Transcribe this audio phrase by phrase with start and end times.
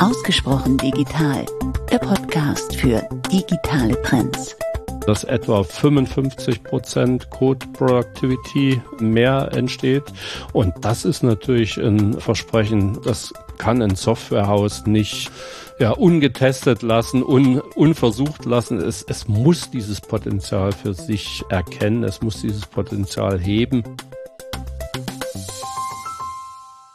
[0.00, 1.44] Ausgesprochen digital,
[1.92, 4.56] der Podcast für digitale Trends.
[5.06, 10.04] Dass etwa 55 Prozent Code Productivity mehr entsteht.
[10.54, 15.30] Und das ist natürlich ein Versprechen, das kann ein Softwarehaus nicht
[15.78, 18.78] ja, ungetestet lassen, un, unversucht lassen.
[18.78, 23.84] Es, es muss dieses Potenzial für sich erkennen, es muss dieses Potenzial heben.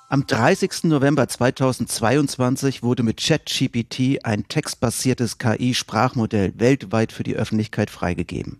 [0.07, 0.83] Am 30.
[0.83, 8.59] November 2022 wurde mit ChatGPT ein textbasiertes KI-Sprachmodell weltweit für die Öffentlichkeit freigegeben.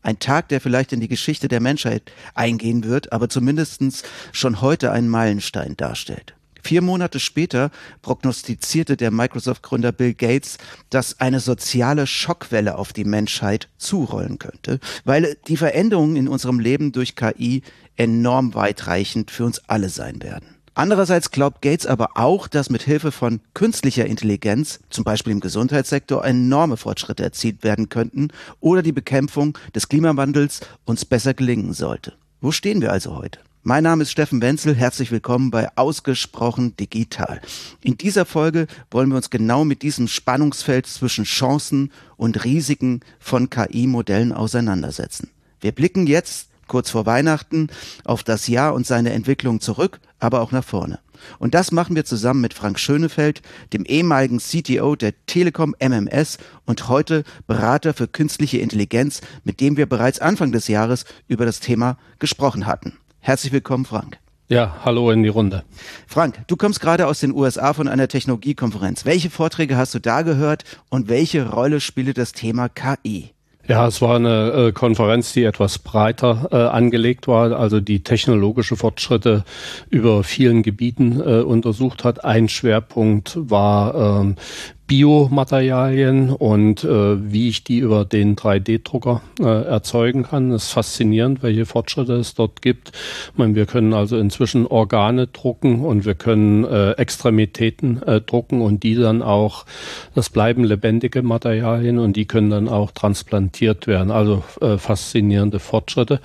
[0.00, 4.90] Ein Tag, der vielleicht in die Geschichte der Menschheit eingehen wird, aber zumindestens schon heute
[4.90, 6.34] einen Meilenstein darstellt.
[6.62, 10.56] Vier Monate später prognostizierte der Microsoft-Gründer Bill Gates,
[10.88, 16.92] dass eine soziale Schockwelle auf die Menschheit zurollen könnte, weil die Veränderungen in unserem Leben
[16.92, 17.62] durch KI
[17.96, 20.55] enorm weitreichend für uns alle sein werden.
[20.78, 26.22] Andererseits glaubt Gates aber auch, dass mit Hilfe von künstlicher Intelligenz, zum Beispiel im Gesundheitssektor,
[26.22, 28.28] enorme Fortschritte erzielt werden könnten
[28.60, 32.12] oder die Bekämpfung des Klimawandels uns besser gelingen sollte.
[32.42, 33.38] Wo stehen wir also heute?
[33.62, 37.40] Mein Name ist Steffen Wenzel, herzlich willkommen bei Ausgesprochen Digital.
[37.82, 43.48] In dieser Folge wollen wir uns genau mit diesem Spannungsfeld zwischen Chancen und Risiken von
[43.48, 45.30] KI-Modellen auseinandersetzen.
[45.62, 47.68] Wir blicken jetzt kurz vor Weihnachten
[48.04, 50.98] auf das Jahr und seine Entwicklung zurück, aber auch nach vorne.
[51.38, 56.88] Und das machen wir zusammen mit Frank Schönefeld, dem ehemaligen CTO der Telekom MMS und
[56.88, 61.98] heute Berater für künstliche Intelligenz, mit dem wir bereits Anfang des Jahres über das Thema
[62.18, 62.98] gesprochen hatten.
[63.20, 64.18] Herzlich willkommen, Frank.
[64.48, 65.64] Ja, hallo in die Runde.
[66.06, 69.04] Frank, du kommst gerade aus den USA von einer Technologiekonferenz.
[69.04, 73.32] Welche Vorträge hast du da gehört und welche Rolle spielt das Thema KI?
[73.68, 78.76] Ja, es war eine äh, Konferenz, die etwas breiter äh, angelegt war, also die technologische
[78.76, 79.44] Fortschritte
[79.90, 82.24] über vielen Gebieten äh, untersucht hat.
[82.24, 84.36] Ein Schwerpunkt war, ähm,
[84.86, 90.52] Biomaterialien und äh, wie ich die über den 3D-Drucker äh, erzeugen kann.
[90.52, 92.92] Es ist faszinierend, welche Fortschritte es dort gibt.
[93.32, 98.60] Ich meine, wir können also inzwischen Organe drucken und wir können äh, Extremitäten äh, drucken
[98.60, 99.66] und die dann auch,
[100.14, 104.12] das bleiben lebendige Materialien und die können dann auch transplantiert werden.
[104.12, 106.20] Also äh, faszinierende Fortschritte.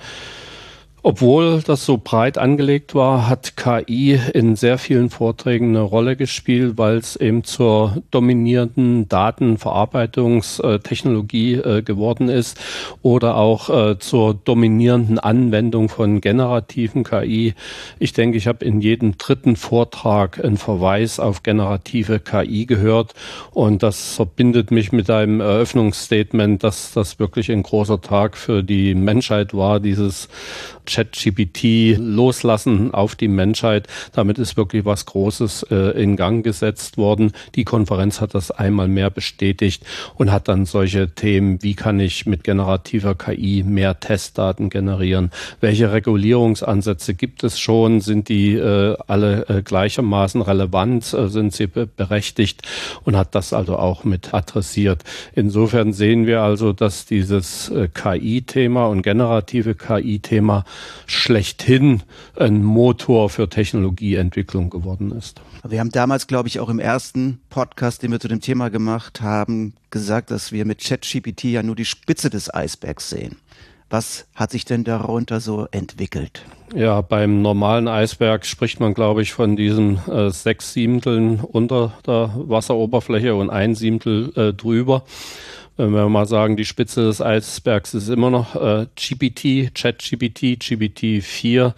[1.04, 6.78] Obwohl das so breit angelegt war, hat KI in sehr vielen Vorträgen eine Rolle gespielt,
[6.78, 12.60] weil es eben zur dominierenden Datenverarbeitungstechnologie äh, geworden ist
[13.02, 17.54] oder auch äh, zur dominierenden Anwendung von generativen KI.
[17.98, 23.14] Ich denke, ich habe in jedem dritten Vortrag einen Verweis auf generative KI gehört
[23.50, 28.94] und das verbindet mich mit einem Eröffnungsstatement, dass das wirklich ein großer Tag für die
[28.94, 30.28] Menschheit war, dieses
[30.86, 33.86] ChatGPT loslassen auf die Menschheit.
[34.12, 37.32] Damit ist wirklich was Großes äh, in Gang gesetzt worden.
[37.54, 39.84] Die Konferenz hat das einmal mehr bestätigt
[40.16, 45.30] und hat dann solche Themen, wie kann ich mit generativer KI mehr Testdaten generieren?
[45.60, 48.00] Welche Regulierungsansätze gibt es schon?
[48.00, 51.12] Sind die äh, alle äh, gleichermaßen relevant?
[51.12, 52.62] Äh, sind sie be berechtigt?
[53.04, 55.02] Und hat das also auch mit adressiert.
[55.34, 60.64] Insofern sehen wir also, dass dieses äh, KI-Thema und generative KI-Thema
[61.06, 62.02] schlechthin
[62.36, 65.40] ein Motor für Technologieentwicklung geworden ist.
[65.66, 69.20] Wir haben damals, glaube ich, auch im ersten Podcast, den wir zu dem Thema gemacht
[69.20, 73.36] haben, gesagt, dass wir mit ChatGPT ja nur die Spitze des Eisbergs sehen.
[73.92, 76.44] Was hat sich denn darunter so entwickelt?
[76.74, 82.32] Ja, beim normalen Eisberg spricht man, glaube ich, von diesen äh, sechs Siebteln unter der
[82.34, 85.04] Wasseroberfläche und ein Siebtel äh, drüber.
[85.78, 91.72] Wenn wir mal sagen, die Spitze des Eisbergs ist immer noch äh, GPT, ChatGPT, GPT-4,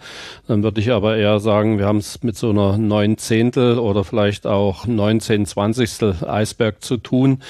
[0.47, 4.03] dann würde ich aber eher sagen, wir haben es mit so einer neun Zehntel oder
[4.03, 7.41] vielleicht auch 19 Zwanzigstel Eisberg zu tun.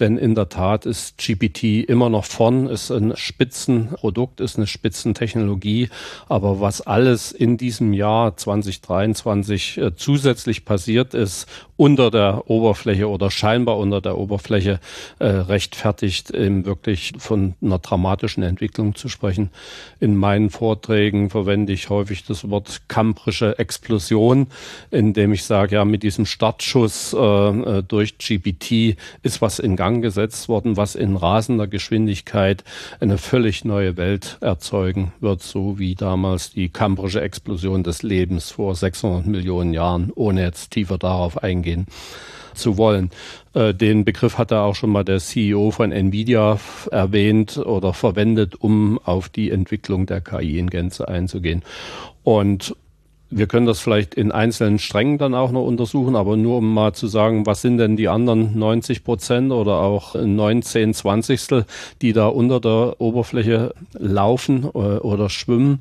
[0.00, 5.88] Denn in der Tat ist GPT immer noch vorn, ist ein Spitzenprodukt, ist eine Spitzentechnologie.
[6.28, 11.46] Aber was alles in diesem Jahr 2023 äh, zusätzlich passiert ist,
[11.76, 14.80] unter der Oberfläche oder scheinbar unter der Oberfläche
[15.20, 19.50] äh, rechtfertigt, eben wirklich von einer dramatischen Entwicklung zu sprechen.
[20.00, 24.46] In meinen Vorträgen verwende ich häufig das Wort kambrische Explosion,
[24.90, 30.02] indem ich sage, ja, mit diesem Startschuss äh, äh durch GPT ist was in Gang
[30.02, 32.64] gesetzt worden, was in rasender Geschwindigkeit
[33.00, 38.74] eine völlig neue Welt erzeugen wird, so wie damals die kambrische Explosion des Lebens vor
[38.74, 41.86] 600 Millionen Jahren, ohne jetzt tiefer darauf eingehen
[42.54, 43.10] zu wollen.
[43.54, 46.58] Äh, den Begriff hat er auch schon mal der CEO von Nvidia
[46.90, 51.62] erwähnt oder verwendet, um auf die Entwicklung der KI in Gänze einzugehen.
[52.24, 52.74] Und
[53.34, 56.92] Wir können das vielleicht in einzelnen Strängen dann auch noch untersuchen, aber nur um mal
[56.92, 61.64] zu sagen, was sind denn die anderen 90 Prozent oder auch 19 Zwanzigstel,
[62.02, 65.80] die da unter der Oberfläche laufen äh, oder schwimmen.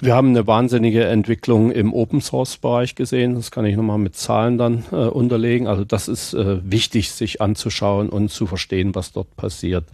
[0.00, 3.34] Wir haben eine wahnsinnige Entwicklung im Open Source Bereich gesehen.
[3.34, 5.66] Das kann ich nochmal mit Zahlen dann äh, unterlegen.
[5.66, 9.84] Also das ist äh, wichtig, sich anzuschauen und zu verstehen, was dort passiert.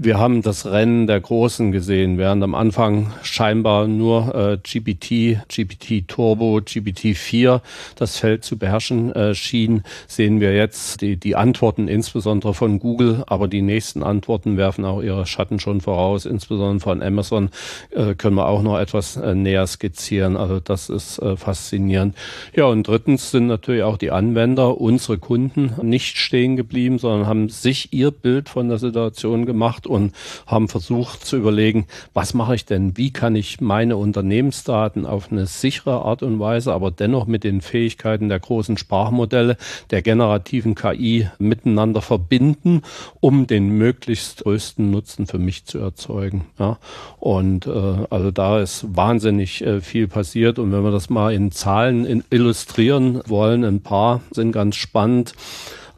[0.00, 6.06] Wir haben das Rennen der Großen gesehen, während am Anfang scheinbar nur äh, GPT, GPT
[6.06, 7.60] Turbo, GPT 4
[7.96, 13.24] das Feld zu beherrschen äh, schien, sehen wir jetzt die, die Antworten insbesondere von Google,
[13.26, 17.50] aber die nächsten Antworten werfen auch ihre Schatten schon voraus, insbesondere von Amazon
[17.90, 20.36] äh, können wir auch noch etwas äh, näher skizzieren.
[20.36, 22.16] Also das ist äh, faszinierend.
[22.54, 27.48] Ja, und drittens sind natürlich auch die Anwender, unsere Kunden, nicht stehen geblieben, sondern haben
[27.48, 30.14] sich ihr Bild von der Situation gemacht und
[30.46, 32.96] haben versucht zu überlegen, was mache ich denn?
[32.96, 37.60] Wie kann ich meine Unternehmensdaten auf eine sichere Art und Weise, aber dennoch mit den
[37.60, 39.56] Fähigkeiten der großen Sprachmodelle,
[39.90, 42.82] der generativen KI miteinander verbinden,
[43.20, 46.46] um den möglichst größten Nutzen für mich zu erzeugen.
[46.58, 46.78] Ja?
[47.18, 50.58] Und äh, also da ist wahnsinnig äh, viel passiert.
[50.58, 55.34] Und wenn wir das mal in Zahlen illustrieren wollen, ein paar sind ganz spannend.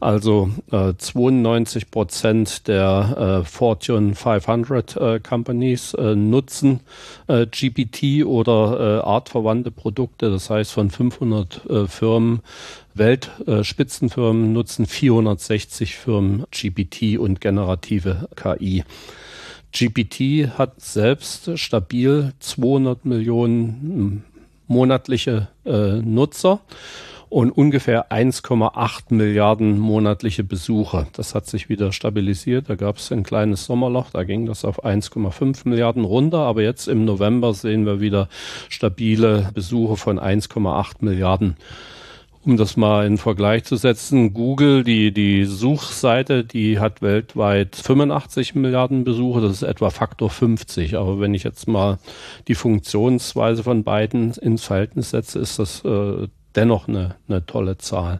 [0.01, 6.79] Also äh, 92 Prozent der äh, Fortune 500 äh, Companies äh, nutzen
[7.27, 10.31] äh, GPT oder artverwandte Produkte.
[10.31, 12.39] Das heißt, von 500 äh, Firmen,
[12.95, 18.83] Weltspitzenfirmen nutzen 460 Firmen GPT und generative KI.
[19.71, 24.23] GPT hat selbst stabil 200 Millionen
[24.67, 26.61] monatliche äh, Nutzer
[27.31, 31.07] und ungefähr 1,8 Milliarden monatliche Besucher.
[31.13, 32.69] Das hat sich wieder stabilisiert.
[32.69, 36.39] Da gab es ein kleines Sommerloch, da ging das auf 1,5 Milliarden runter.
[36.39, 38.27] Aber jetzt im November sehen wir wieder
[38.67, 41.55] stabile Besuche von 1,8 Milliarden.
[42.43, 48.55] Um das mal in Vergleich zu setzen, Google, die, die Suchseite, die hat weltweit 85
[48.55, 50.97] Milliarden Besucher, das ist etwa Faktor 50.
[50.97, 51.99] Aber wenn ich jetzt mal
[52.47, 58.19] die Funktionsweise von beiden ins Verhältnis setze, ist das äh, dennoch eine, eine tolle Zahl.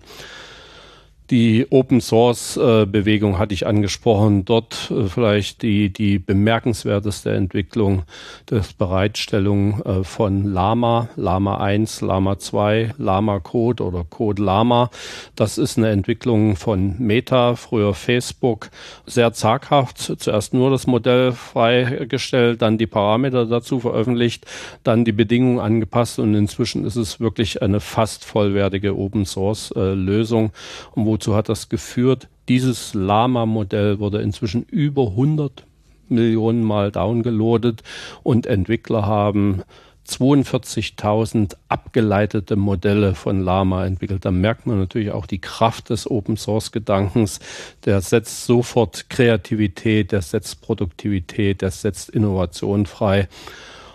[1.32, 4.44] Die Open Source äh, Bewegung hatte ich angesprochen.
[4.44, 8.04] Dort äh, vielleicht die, die bemerkenswerteste Entwicklung
[8.50, 14.90] des Bereitstellung äh, von Lama, Lama 1, Lama 2, Lama Code oder Code Lama.
[15.38, 18.70] Das ist eine Entwicklung von Meta, früher Facebook.
[19.06, 20.00] Sehr zaghaft.
[20.00, 24.46] Zuerst nur das Modell freigestellt, dann die Parameter dazu veröffentlicht,
[24.84, 30.52] dann die Bedingungen angepasst und inzwischen ist es wirklich eine fast vollwertige Open Source Lösung,
[30.94, 32.30] wo wozu hat das geführt?
[32.50, 35.68] Dieses Lama-Modell wurde inzwischen über 100
[36.10, 37.84] Millionen Mal downgeloadet
[38.24, 39.62] und Entwickler haben
[40.08, 44.26] 42.000 abgeleitete Modelle von Lama entwickelt.
[44.26, 47.40] Da merkt man natürlich auch die Kraft des Open Source Gedankens.
[47.86, 53.30] Der setzt sofort Kreativität, der setzt Produktivität, der setzt Innovation frei.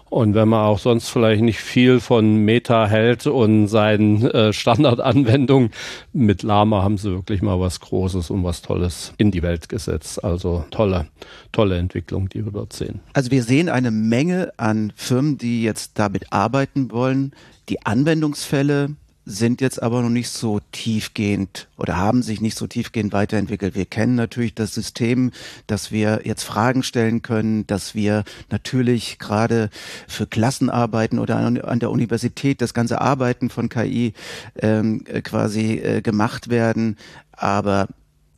[0.08, 5.70] Und wenn man auch sonst vielleicht nicht viel von Meta hält und seinen äh, Standardanwendungen,
[6.12, 10.23] mit Lama haben sie wirklich mal was Großes und was Tolles in die Welt gesetzt.
[10.23, 11.06] Also tolle,
[11.50, 13.00] tolle Entwicklung, die wir dort sehen.
[13.14, 17.32] Also wir sehen eine Menge an Firmen, die jetzt damit arbeiten wollen.
[17.69, 18.91] Die Anwendungsfälle
[19.28, 23.74] sind jetzt aber noch nicht so tiefgehend oder haben sich nicht so tiefgehend weiterentwickelt.
[23.74, 25.32] Wir kennen natürlich das System,
[25.67, 29.69] dass wir jetzt Fragen stellen können, dass wir natürlich gerade
[30.06, 34.15] für Klassenarbeiten oder an der Universität das ganze Arbeiten von KI
[34.60, 36.96] ähm, quasi äh, gemacht werden.
[37.32, 37.89] Aber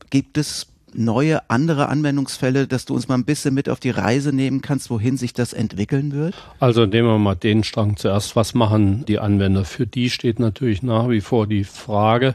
[0.08, 4.32] gibt es neue, andere Anwendungsfälle, dass du uns mal ein bisschen mit auf die Reise
[4.32, 6.34] nehmen kannst, wohin sich das entwickeln wird?
[6.60, 8.36] Also nehmen wir mal den Strang zuerst.
[8.36, 9.64] Was machen die Anwender?
[9.64, 12.34] Für die steht natürlich nach wie vor die Frage,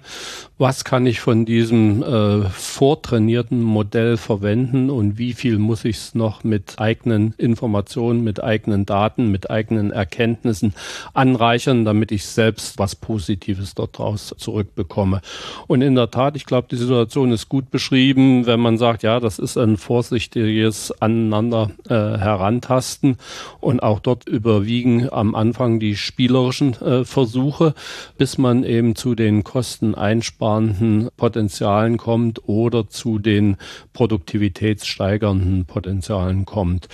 [0.58, 6.16] was kann ich von diesem äh, vortrainierten Modell verwenden und wie viel muss ich es
[6.16, 10.74] noch mit eigenen Informationen, mit eigenen Daten, mit eigenen Erkenntnissen
[11.14, 15.22] anreichern, damit ich selbst was Positives dort draus zurückbekomme.
[15.68, 19.20] Und in der Tat, ich glaube, die Situation ist gut beschrieben wenn man sagt, ja,
[19.20, 23.18] das ist ein vorsichtiges Aneinander äh, herantasten
[23.60, 27.74] und auch dort überwiegen am Anfang die spielerischen äh, Versuche,
[28.18, 33.58] bis man eben zu den kosteneinsparenden Potenzialen kommt oder zu den
[33.94, 36.88] produktivitätssteigernden Potenzialen kommt.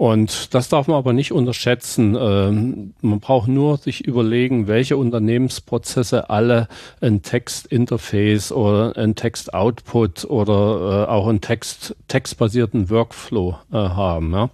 [0.00, 2.16] Und das darf man aber nicht unterschätzen.
[2.18, 6.68] Ähm, man braucht nur sich überlegen, welche Unternehmensprozesse alle
[7.02, 14.48] ein Textinterface oder ein Textoutput oder äh, auch einen Text, textbasierten Workflow äh, haben.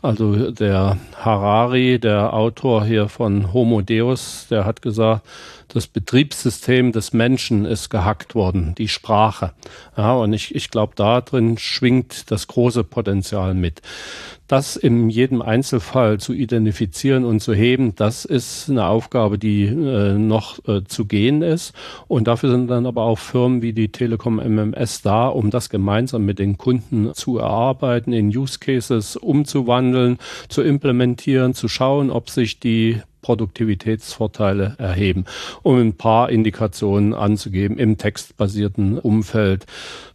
[0.00, 5.20] Also der Harari, der Autor hier von Homo Deus, der hat gesagt,
[5.68, 9.52] das Betriebssystem des Menschen ist gehackt worden, die Sprache.
[9.96, 13.82] Ja, und ich, ich glaube, da drin schwingt das große Potenzial mit.
[14.46, 20.14] Das in jedem Einzelfall zu identifizieren und zu heben, das ist eine Aufgabe, die äh,
[20.14, 21.74] noch äh, zu gehen ist.
[22.06, 26.24] Und dafür sind dann aber auch Firmen wie die Telekom MMS da, um das gemeinsam
[26.24, 30.16] mit den Kunden zu erarbeiten, in Use Cases umzuwandeln,
[30.48, 35.24] zu implementieren, zu schauen, ob sich die Produktivitätsvorteile erheben,
[35.62, 39.66] um ein paar Indikationen anzugeben im textbasierten Umfeld.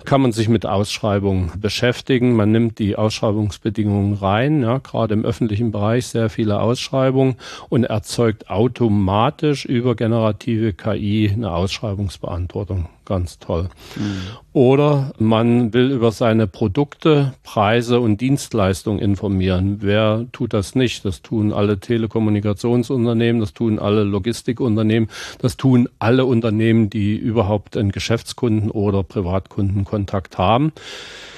[0.06, 2.36] Kann man sich mit Ausschreibungen beschäftigen.
[2.36, 7.36] Man nimmt die Ausschreibungsbedingungen rein, ja, gerade im öffentlichen Bereich sehr viele Ausschreibungen
[7.70, 13.70] und erzeugt automatisch über generative KI eine Ausschreibungsbeantwortung ganz toll.
[13.96, 14.22] Mhm.
[14.54, 19.78] Oder man will über seine Produkte, Preise und Dienstleistungen informieren.
[19.82, 21.06] Wer tut das nicht?
[21.06, 27.92] Das tun alle Telekommunikationsunternehmen, das tun alle Logistikunternehmen, das tun alle Unternehmen, die überhaupt einen
[27.92, 30.72] Geschäftskunden oder Privatkundenkontakt haben.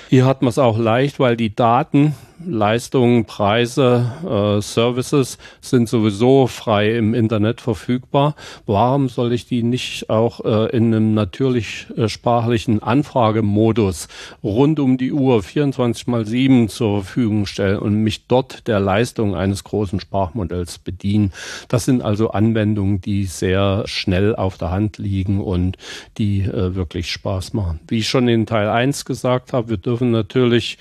[0.09, 6.47] Hier hat man es auch leicht, weil die Daten Leistungen, Preise, äh, Services sind sowieso
[6.47, 8.35] frei im Internet verfügbar.
[8.65, 14.07] Warum soll ich die nicht auch äh, in einem natürlich äh, sprachlichen Anfragemodus
[14.43, 19.35] rund um die Uhr 24 mal 7 zur Verfügung stellen und mich dort der Leistung
[19.35, 21.31] eines großen Sprachmodells bedienen?
[21.69, 25.77] Das sind also Anwendungen, die sehr schnell auf der Hand liegen und
[26.17, 27.79] die äh, wirklich Spaß machen.
[27.87, 30.77] Wie ich schon in Teil 1 gesagt habe, wir dürfen natürlich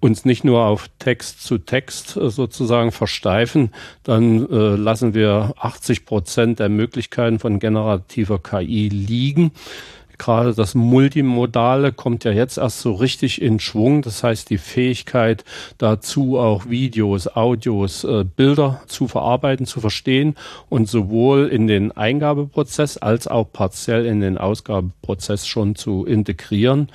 [0.00, 3.72] uns nicht nur auf Text zu Text äh, sozusagen versteifen,
[4.02, 9.52] dann äh, lassen wir 80 Prozent der Möglichkeiten von generativer KI liegen.
[10.18, 14.00] Gerade das Multimodale kommt ja jetzt erst so richtig in Schwung.
[14.02, 15.44] Das heißt, die Fähigkeit
[15.78, 20.34] dazu, auch Videos, Audios, äh, Bilder zu verarbeiten, zu verstehen
[20.68, 26.88] und sowohl in den Eingabeprozess als auch partiell in den Ausgabeprozess schon zu integrieren.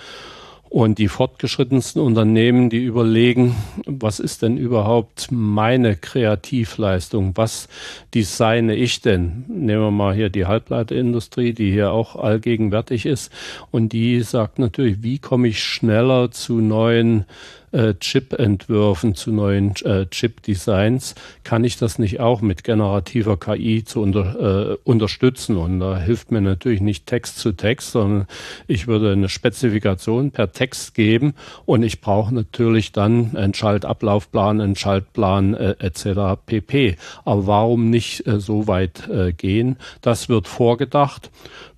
[0.71, 7.33] Und die fortgeschrittensten Unternehmen, die überlegen, was ist denn überhaupt meine Kreativleistung?
[7.35, 7.67] Was
[8.13, 9.43] designe ich denn?
[9.49, 13.33] Nehmen wir mal hier die Halbleiterindustrie, die hier auch allgegenwärtig ist.
[13.69, 17.25] Und die sagt natürlich, wie komme ich schneller zu neuen
[17.71, 24.01] äh, Chip-Entwürfen, zu neuen äh, Chip-Designs, kann ich das nicht auch mit generativer KI zu
[24.01, 25.57] unter, äh, unterstützen.
[25.57, 28.27] Und da hilft mir natürlich nicht Text zu Text, sondern
[28.67, 31.33] ich würde eine Spezifikation per Text geben
[31.65, 36.41] und ich brauche natürlich dann einen Schaltablaufplan, einen Schaltplan äh, etc.
[36.45, 36.97] pp.
[37.25, 39.77] Aber warum nicht äh, so weit äh, gehen?
[40.01, 41.31] Das wird vorgedacht.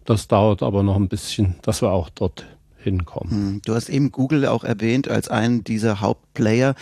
[0.05, 2.45] Das dauert aber noch ein bisschen, dass wir auch dort
[2.83, 3.31] hinkommen.
[3.31, 6.75] Hm, du hast eben Google auch erwähnt als einen dieser Hauptplayer.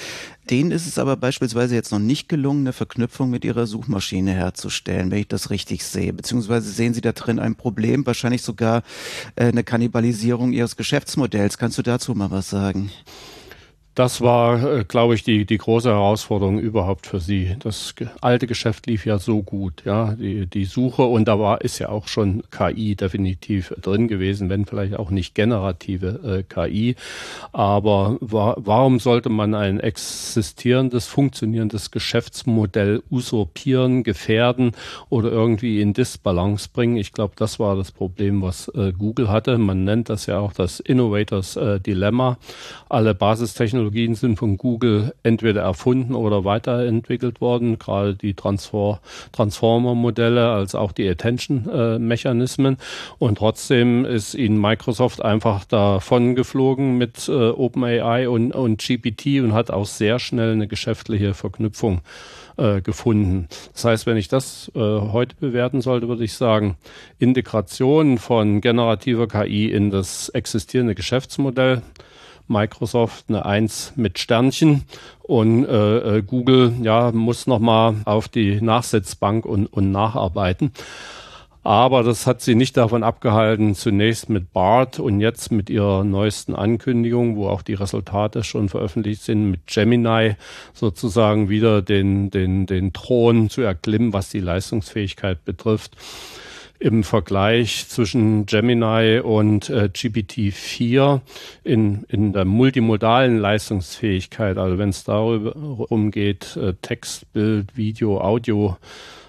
[0.50, 5.12] Denen ist es aber beispielsweise jetzt noch nicht gelungen, eine Verknüpfung mit ihrer Suchmaschine herzustellen,
[5.12, 6.14] wenn ich das richtig sehe.
[6.14, 8.84] Beziehungsweise sehen Sie da drin ein Problem, wahrscheinlich sogar
[9.36, 11.58] äh, eine Kannibalisierung Ihres Geschäftsmodells.
[11.58, 12.92] Kannst du dazu mal was sagen?
[13.94, 17.58] Das war, äh, glaube ich, die, die große Herausforderung überhaupt für sie.
[17.60, 21.80] Das alte Geschäft lief ja so gut, ja, die, die Suche und da war, ist
[21.80, 26.96] ja auch schon KI definitiv drin gewesen, wenn vielleicht auch nicht generative äh, KI.
[27.52, 34.72] Aber wa warum sollte man ein existierendes, funktionierendes Geschäftsmodell usurpieren, gefährden
[35.10, 36.96] oder irgendwie in Disbalance bringen?
[36.96, 39.58] Ich glaube, das war das Problem, was äh, Google hatte.
[39.58, 42.38] Man nennt das ja auch das Innovators äh, Dilemma.
[42.88, 50.76] Alle Basistechnologien Technologien sind von Google entweder erfunden oder weiterentwickelt worden, gerade die Transformer-Modelle als
[50.76, 52.78] auch die Attention-Mechanismen.
[53.18, 59.54] Und trotzdem ist ihnen Microsoft einfach davon geflogen mit äh, OpenAI und, und GPT und
[59.54, 62.02] hat auch sehr schnell eine geschäftliche Verknüpfung
[62.58, 63.48] äh, gefunden.
[63.74, 66.78] Das heißt, wenn ich das äh, heute bewerten sollte, würde ich sagen,
[67.18, 71.82] Integration von generativer KI in das existierende Geschäftsmodell
[72.52, 74.84] Microsoft eine Eins mit Sternchen
[75.24, 80.72] und äh, äh Google ja muss noch mal auf die Nachsetzbank und, und nacharbeiten.
[81.64, 86.56] Aber das hat sie nicht davon abgehalten, zunächst mit BART und jetzt mit ihrer neuesten
[86.56, 90.36] Ankündigung, wo auch die Resultate schon veröffentlicht sind, mit Gemini
[90.74, 95.96] sozusagen wieder den, den, den Thron zu erklimmen, was die Leistungsfähigkeit betrifft.
[96.82, 101.22] Im Vergleich zwischen Gemini und äh, GPT-4
[101.64, 108.78] in, in der multimodalen Leistungsfähigkeit, also wenn es darum geht, äh, Text, Bild, Video, Audio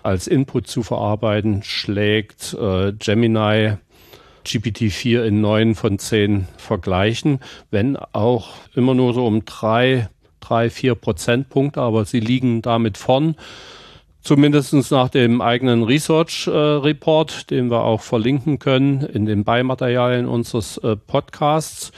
[0.03, 3.77] als Input zu verarbeiten, schlägt äh, Gemini
[4.47, 7.39] GPT-4 in neun von zehn Vergleichen,
[7.71, 10.09] wenn auch immer nur so um drei,
[10.41, 13.37] drei, vier Prozentpunkte, aber sie liegen damit vorn.
[14.23, 20.27] Zumindest nach dem eigenen Research äh, Report, den wir auch verlinken können in den Beimaterialien
[20.27, 21.91] unseres äh, Podcasts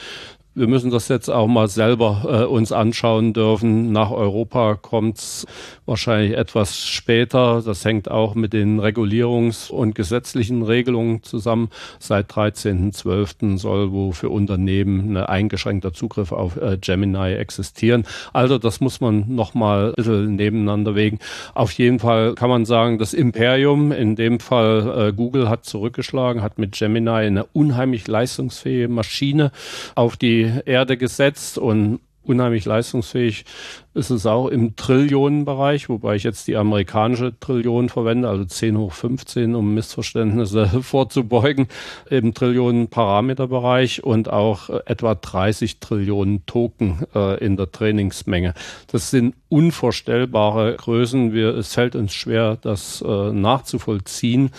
[0.55, 3.91] wir müssen das jetzt auch mal selber äh, uns anschauen dürfen.
[3.91, 5.47] Nach Europa kommt es
[5.85, 7.63] wahrscheinlich etwas später.
[7.65, 11.71] Das hängt auch mit den Regulierungs- und gesetzlichen Regelungen zusammen.
[11.99, 13.59] Seit 13.12.
[13.59, 18.05] soll wo für Unternehmen ein eingeschränkter Zugriff auf äh, Gemini existieren.
[18.33, 21.19] Also das muss man nochmal ein bisschen nebeneinander wegen.
[21.55, 26.43] Auf jeden Fall kann man sagen, das Imperium, in dem Fall äh, Google, hat zurückgeschlagen,
[26.43, 29.51] hat mit Gemini eine unheimlich leistungsfähige Maschine
[29.97, 33.45] auf die Erde gesetzt und unheimlich leistungsfähig
[33.93, 38.93] ist es auch im Trillionenbereich, wobei ich jetzt die amerikanische Trillion verwende, also 10 hoch
[38.93, 41.69] 15, um Missverständnisse vorzubeugen,
[42.11, 48.55] im Trillionen-Parameterbereich und auch etwa 30 Trillionen Token äh, in der Trainingsmenge.
[48.91, 51.33] Das sind unvorstellbare Größen.
[51.33, 54.51] Wir, es fällt uns schwer, das äh, nachzuvollziehen.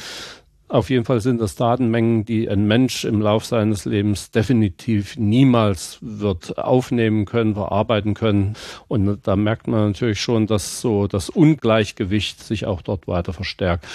[0.68, 6.00] Auf jeden Fall sind das Datenmengen, die ein Mensch im Lauf seines Lebens definitiv niemals
[6.02, 8.56] wird aufnehmen können, verarbeiten können.
[8.88, 13.86] Und da merkt man natürlich schon, dass so das Ungleichgewicht sich auch dort weiter verstärkt.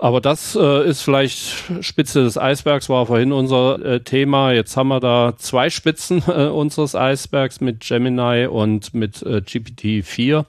[0.00, 4.52] Aber das äh, ist vielleicht Spitze des Eisbergs, war vorhin unser äh, Thema.
[4.52, 10.44] Jetzt haben wir da zwei Spitzen äh, unseres Eisbergs mit Gemini und mit äh, GPT-4.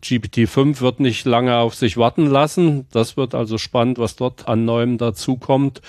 [0.00, 2.86] GPT-5 wird nicht lange auf sich warten lassen.
[2.92, 5.80] Das wird also spannend, was dort an Neuem dazukommt.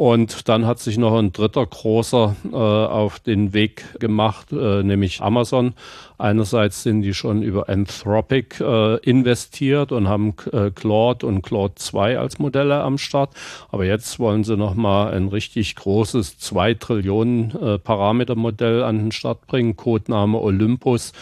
[0.00, 5.20] Und dann hat sich noch ein dritter großer äh, auf den Weg gemacht, äh, nämlich
[5.20, 5.74] Amazon.
[6.16, 12.18] Einerseits sind die schon über Anthropic äh, investiert und haben äh, Claude und Claude 2
[12.18, 13.34] als Modelle am Start.
[13.68, 19.46] Aber jetzt wollen sie nochmal ein richtig großes 2 Trillionen äh, Parametermodell an den Start
[19.46, 19.76] bringen.
[19.76, 21.12] Codename Olympus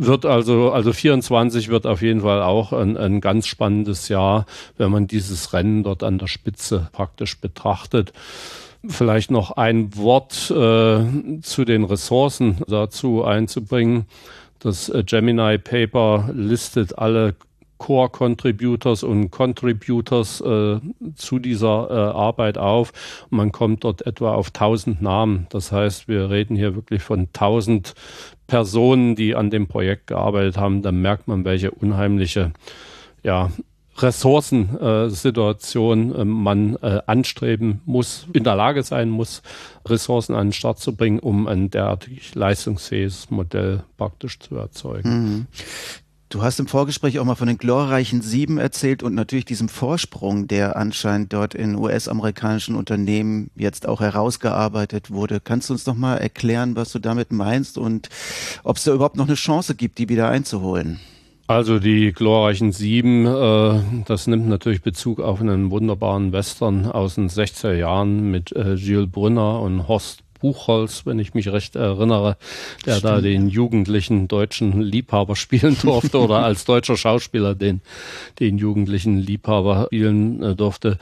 [0.00, 4.46] wird also, also 24 wird auf jeden Fall auch ein, ein ganz spannendes Jahr,
[4.78, 8.12] wenn man dieses Rennen dort an der Spitze praktisch betrachtet.
[8.86, 14.06] Vielleicht noch ein Wort äh, zu den Ressourcen dazu einzubringen.
[14.58, 17.34] Das äh, Gemini Paper listet alle
[17.80, 20.80] Core Contributors und Contributors äh,
[21.14, 22.92] zu dieser äh, Arbeit auf.
[23.30, 25.46] Man kommt dort etwa auf 1000 Namen.
[25.48, 27.94] Das heißt, wir reden hier wirklich von 1000
[28.46, 32.52] Personen, die an dem Projekt gearbeitet haben, dann merkt man, welche unheimliche
[33.22, 33.50] ja,
[33.96, 39.40] Ressourcensituation äh, man äh, anstreben muss, in der Lage sein muss,
[39.86, 45.10] Ressourcen an den Start zu bringen, um ein derartig leistungsfähiges Modell praktisch zu erzeugen.
[45.10, 45.46] Mhm.
[46.30, 50.46] Du hast im Vorgespräch auch mal von den glorreichen Sieben erzählt und natürlich diesem Vorsprung,
[50.46, 55.40] der anscheinend dort in US-amerikanischen Unternehmen jetzt auch herausgearbeitet wurde.
[55.40, 58.10] Kannst du uns noch mal erklären, was du damit meinst und
[58.62, 61.00] ob es da überhaupt noch eine Chance gibt, die wieder einzuholen?
[61.48, 67.28] Also die glorreichen Sieben, äh, das nimmt natürlich Bezug auf einen wunderbaren Western aus den
[67.28, 72.36] 60er Jahren mit äh, Gilles Brunner und Horst Buchholz, wenn ich mich recht erinnere,
[72.86, 73.04] der Stimmt.
[73.04, 77.80] da den jugendlichen deutschen Liebhaber spielen durfte oder als deutscher Schauspieler den,
[78.40, 80.98] den jugendlichen Liebhaber spielen äh, durfte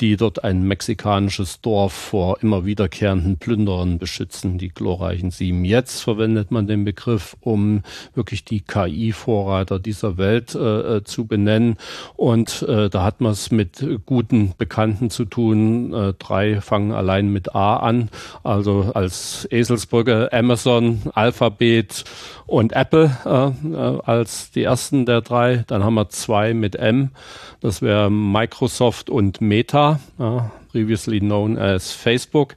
[0.00, 5.64] die dort ein mexikanisches Dorf vor immer wiederkehrenden Plünderern beschützen, die glorreichen Sieben.
[5.64, 7.82] Jetzt verwendet man den Begriff, um
[8.14, 11.76] wirklich die KI-Vorreiter dieser Welt äh, äh, zu benennen.
[12.16, 15.92] Und äh, da hat man es mit guten Bekannten zu tun.
[15.92, 18.08] Äh, drei fangen allein mit A an,
[18.42, 22.04] also als Eselsbrücke Amazon, Alphabet
[22.46, 25.64] und Apple äh, äh, als die ersten der drei.
[25.66, 27.10] Dann haben wir zwei mit M.
[27.60, 32.54] Das wäre Microsoft und Meta, ja, previously known as Facebook.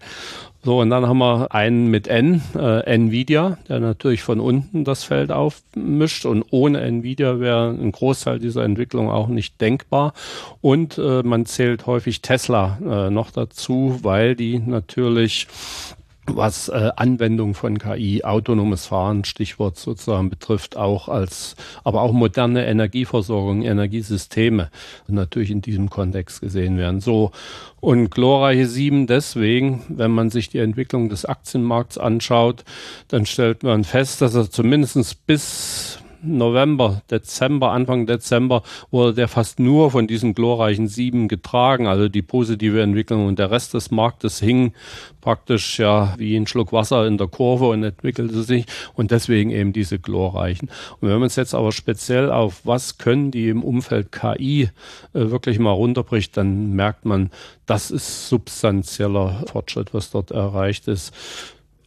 [0.62, 5.06] So, und dann haben wir einen mit N, äh, Nvidia, der natürlich von unten das
[5.06, 6.25] Feld aufmischt.
[6.25, 10.13] Und ohne Nvidia wäre ein Großteil dieser Entwicklung auch nicht denkbar.
[10.60, 15.47] Und äh, man zählt häufig Tesla äh, noch dazu, weil die natürlich
[16.36, 22.65] was äh, Anwendung von KI, autonomes Fahren, Stichwort sozusagen betrifft, auch als, aber auch moderne
[22.65, 24.70] Energieversorgung, Energiesysteme
[25.08, 27.02] natürlich in diesem Kontext gesehen werden.
[27.02, 27.32] So
[27.80, 32.63] und glorreiche sieben deswegen, wenn man sich die Entwicklung des Aktienmarkts anschaut,
[33.08, 39.60] dann stellt man fest, dass er zumindest bis November, Dezember, Anfang Dezember wurde der fast
[39.60, 44.39] nur von diesen glorreichen sieben getragen, also die positive Entwicklung und der Rest des Marktes
[44.39, 44.73] hing
[45.21, 49.73] praktisch ja wie ein Schluck Wasser in der Kurve und entwickelte sich und deswegen eben
[49.73, 50.69] diese glorreichen.
[50.99, 54.69] Und wenn man es jetzt aber speziell auf was können die im Umfeld KI äh,
[55.13, 57.32] wirklich mal runterbricht, dann merkt man,
[57.65, 61.13] das ist substanzieller Fortschritt, was dort erreicht ist.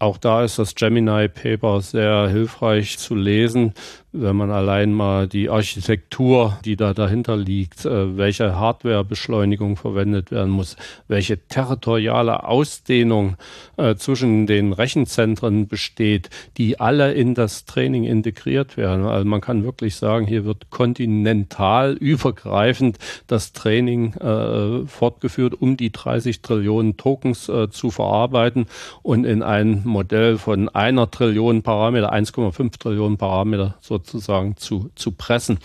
[0.02, 3.72] Auch da ist das Gemini Paper sehr hilfreich zu lesen,
[4.12, 10.50] wenn man allein mal die Architektur, die da dahinter liegt, äh, welche Hardwarebeschleunigung verwendet werden
[10.50, 10.76] muss,
[11.08, 13.36] welche territoriale Ausdehnung
[13.78, 19.06] äh, zwischen den Rechenzentren besteht, die alle in das Training integriert werden.
[19.06, 25.90] Also man kann wirklich sagen, hier wird kontinental übergreifend das Training äh, fortgeführt, um die
[25.90, 28.66] 30 Trillionen Tokens zu verarbeiten
[29.02, 35.12] und in ein Modell von einer Trillion Parameter, 1,5 Trillionen Parameter so sozusagen zu, zu
[35.12, 35.58] pressen.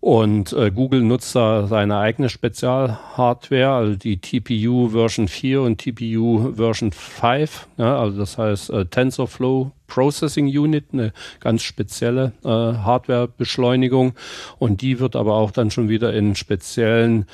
[0.00, 6.54] Und äh, Google nutzt da seine eigene Spezialhardware, also die TPU Version 4 und TPU
[6.54, 7.68] Version 5.
[7.76, 14.14] Ja, also das heißt äh, TensorFlow Processing Unit, eine ganz spezielle äh, Hardwarebeschleunigung.
[14.58, 17.26] Und die wird aber auch dann schon wieder in speziellen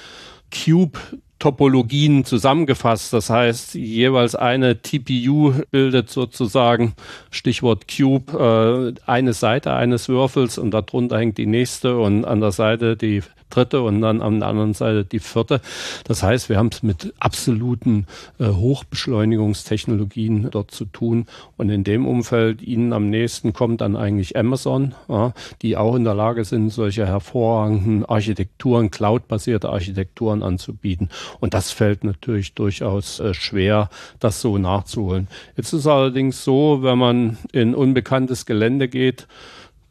[0.53, 0.99] Cube
[1.39, 3.13] Topologien zusammengefasst.
[3.13, 6.95] Das heißt, jeweils eine TPU bildet sozusagen,
[7.31, 12.53] Stichwort Cube, äh, eine Seite eines Würfels und darunter hängt die nächste und an der
[12.53, 15.61] Seite die dritte und dann an der anderen Seite die vierte.
[16.05, 18.07] Das heißt, wir haben es mit absoluten
[18.39, 21.27] äh, Hochbeschleunigungstechnologien dort zu tun.
[21.57, 25.33] Und in dem Umfeld Ihnen am nächsten kommt dann eigentlich Amazon, ja,
[25.63, 31.11] die auch in der Lage sind, solche hervorragenden Architekturen, cloud-basierte Architekturen anzubieten.
[31.41, 35.29] Und das fällt natürlich durchaus äh, schwer, das so nachzuholen.
[35.57, 39.27] Jetzt ist allerdings so, wenn man in unbekanntes Gelände geht,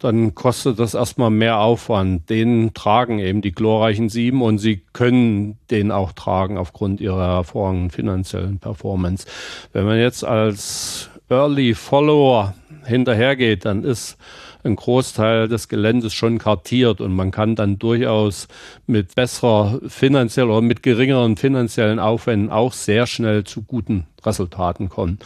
[0.06, 2.30] dann kostet das erstmal mehr Aufwand.
[2.30, 7.90] Den tragen eben die glorreichen Sieben und sie können den auch tragen aufgrund ihrer hervorragenden
[7.90, 9.26] finanziellen Performance.
[9.72, 14.16] Wenn man jetzt als Early Follower hinterhergeht, dann ist
[14.66, 18.48] ein Großteil des Geländes schon kartiert und man kann dann durchaus
[18.86, 25.18] mit besserer finanzieller oder mit geringeren finanziellen Aufwänden auch sehr schnell zu guten Resultaten kommen.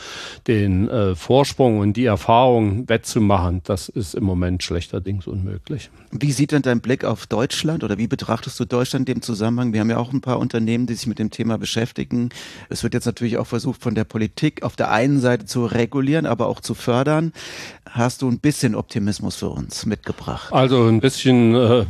[0.47, 5.91] Den äh, Vorsprung und die Erfahrung wettzumachen, das ist im Moment schlechterdings unmöglich.
[6.13, 9.73] Wie sieht denn dein Blick auf Deutschland oder wie betrachtest du Deutschland in dem Zusammenhang?
[9.73, 12.29] Wir haben ja auch ein paar Unternehmen, die sich mit dem Thema beschäftigen.
[12.69, 16.27] Es wird jetzt natürlich auch versucht, von der Politik auf der einen Seite zu regulieren,
[16.27, 17.33] aber auch zu fördern.
[17.93, 20.53] Hast du ein bisschen Optimismus für uns mitgebracht?
[20.53, 21.85] Also ein bisschen äh,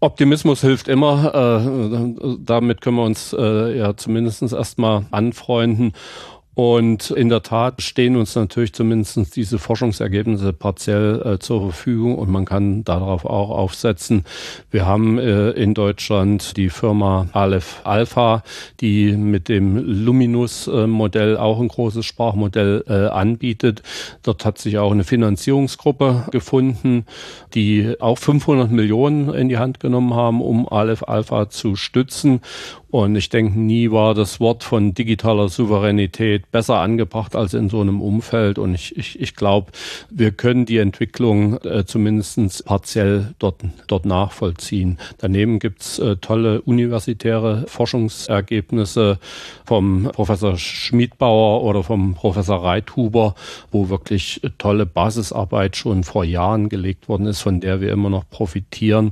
[0.00, 1.34] Optimismus hilft immer.
[1.34, 5.94] Äh, damit können wir uns äh, ja zumindest erstmal anfreunden.
[6.56, 12.30] Und in der Tat stehen uns natürlich zumindest diese Forschungsergebnisse partiell äh, zur Verfügung und
[12.30, 14.24] man kann darauf auch aufsetzen.
[14.70, 18.42] Wir haben äh, in Deutschland die Firma Aleph Alpha,
[18.80, 23.82] die mit dem Luminus-Modell auch ein großes Sprachmodell äh, anbietet.
[24.22, 27.04] Dort hat sich auch eine Finanzierungsgruppe gefunden,
[27.52, 32.40] die auch 500 Millionen in die Hand genommen haben, um Aleph Alpha zu stützen.
[32.88, 37.80] Und ich denke, nie war das Wort von digitaler Souveränität besser angebracht als in so
[37.80, 38.58] einem Umfeld.
[38.58, 39.72] Und ich, ich, ich glaube,
[40.08, 43.56] wir können die Entwicklung äh, zumindest partiell dort,
[43.88, 44.98] dort nachvollziehen.
[45.18, 49.18] Daneben gibt's äh, tolle universitäre Forschungsergebnisse
[49.64, 53.34] vom Professor Schmiedbauer oder vom Professor Reithuber,
[53.72, 58.28] wo wirklich tolle Basisarbeit schon vor Jahren gelegt worden ist, von der wir immer noch
[58.30, 59.10] profitieren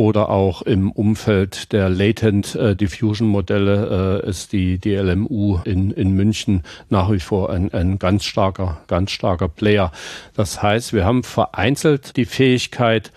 [0.00, 5.90] oder auch im Umfeld der Latent äh, Diffusion Modelle äh, ist die, die LMU in,
[5.90, 9.92] in München nach wie vor ein, ein ganz starker, ganz starker Player.
[10.34, 13.12] Das heißt, wir haben vereinzelt die Fähigkeit,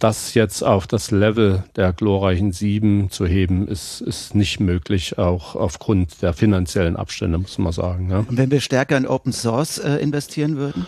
[0.00, 5.56] das jetzt auf das Level der glorreichen Sieben zu heben, ist, ist nicht möglich, auch
[5.56, 8.06] aufgrund der finanziellen Abstände, muss man sagen.
[8.06, 8.24] Ne?
[8.26, 10.86] Und wenn wir stärker in Open Source äh, investieren würden?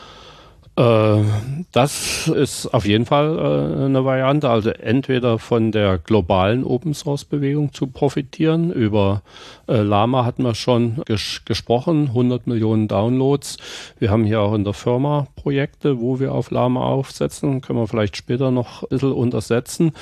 [0.81, 1.25] Äh,
[1.73, 4.49] das ist auf jeden Fall äh, eine Variante.
[4.49, 8.73] Also entweder von der globalen Open Source Bewegung zu profitieren.
[8.73, 9.23] Über
[9.69, 13.59] äh, Lama hatten wir schon ges gesprochen, 100 Millionen Downloads.
[13.99, 17.61] Wir haben hier auch in der Firma Projekte, wo wir auf Lama aufsetzen.
[17.61, 19.93] Können wir vielleicht später noch ein bisschen untersetzen.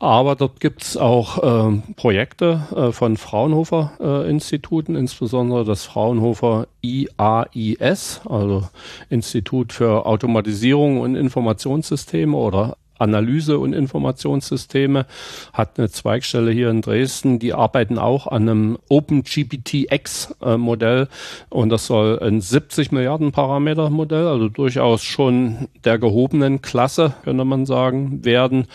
[0.00, 8.22] Aber dort gibt's auch äh, Projekte äh, von Fraunhofer äh, Instituten, insbesondere das Fraunhofer IAIS,
[8.24, 8.66] also
[9.10, 15.06] Institut für Automatisierung und Informationssysteme oder Analyse- und Informationssysteme,
[15.52, 17.38] hat eine Zweigstelle hier in Dresden.
[17.38, 21.08] Die arbeiten auch an einem OpenGPT-X-Modell
[21.48, 27.44] und das soll ein 70 Milliarden Parameter Modell, also durchaus schon der gehobenen Klasse, könnte
[27.44, 28.66] man sagen, werden.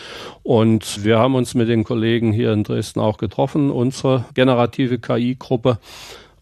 [0.42, 5.78] Und wir haben uns mit den Kollegen hier in Dresden auch getroffen, unsere generative KI-Gruppe.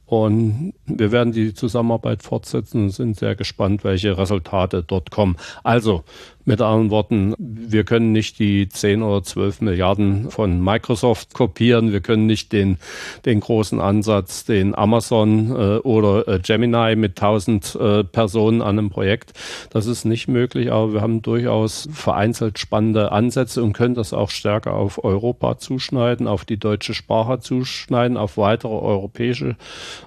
[0.06, 5.36] Und wir werden die Zusammenarbeit fortsetzen und sind sehr gespannt, welche Resultate dort kommen.
[5.62, 6.04] Also,
[6.44, 11.92] mit anderen Worten, wir können nicht die 10 oder 12 Milliarden von Microsoft kopieren.
[11.92, 12.78] Wir können nicht den,
[13.24, 18.90] den großen Ansatz, den Amazon äh, oder äh, Gemini mit 1000 äh, Personen an einem
[18.90, 19.32] Projekt.
[19.70, 24.30] Das ist nicht möglich, aber wir haben durchaus vereinzelt spannende Ansätze und können das auch
[24.30, 29.56] stärker auf Europa zuschneiden, auf die deutsche Sprache zuschneiden, auf weitere europäische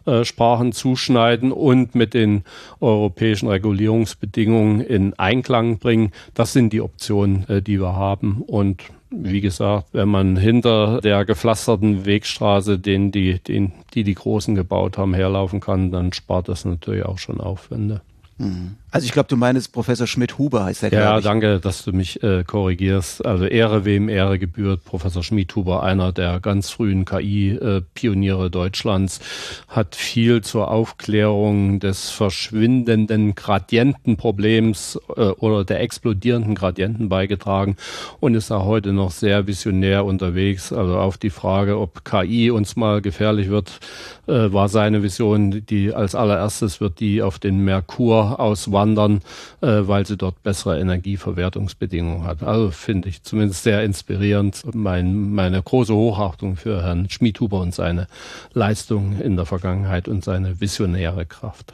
[0.06, 2.44] äh, Sprachen zuschneiden und mit den
[2.80, 6.12] europäischen Regulierungsbedingungen in Einklang bringen.
[6.34, 8.42] Das sind die Optionen, äh, die wir haben.
[8.46, 14.56] Und wie gesagt, wenn man hinter der gepflasterten Wegstraße, den die, den, die die Großen
[14.56, 18.02] gebaut haben, herlaufen kann, dann spart das natürlich auch schon Aufwände.
[18.38, 18.76] Mhm.
[18.98, 22.44] Also ich glaube, du meinst Professor Schmidt-Huber heißt der, Ja, danke, dass du mich äh,
[22.44, 23.24] korrigierst.
[23.24, 24.86] Also Ehre wem Ehre gebührt.
[24.86, 29.20] Professor Schmidt-Huber, einer der ganz frühen KI-Pioniere Deutschlands,
[29.68, 37.76] hat viel zur Aufklärung des verschwindenden Gradientenproblems äh, oder der explodierenden Gradienten beigetragen
[38.20, 40.74] und ist auch heute noch sehr visionär unterwegs.
[40.74, 43.80] Also auf die Frage, ob KI uns mal gefährlich wird,
[44.26, 49.22] äh, war seine Vision, die als allererstes wird die auf den Merkur auswandern wandern,
[49.62, 52.44] äh, weil sie dort bessere Energieverwertungsbedingungen hat.
[52.44, 54.64] Also finde ich zumindest sehr inspirierend.
[54.74, 58.08] Mein, meine große Hochachtung für Herrn Schmiedhuber und seine
[58.54, 61.74] Leistung in der Vergangenheit und seine visionäre Kraft.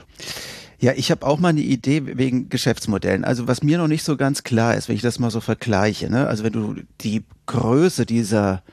[0.80, 3.24] Ja, ich habe auch mal eine Idee wegen Geschäftsmodellen.
[3.24, 6.10] Also was mir noch nicht so ganz klar ist, wenn ich das mal so vergleiche,
[6.10, 6.28] ne?
[6.28, 8.64] also wenn du die Größe dieser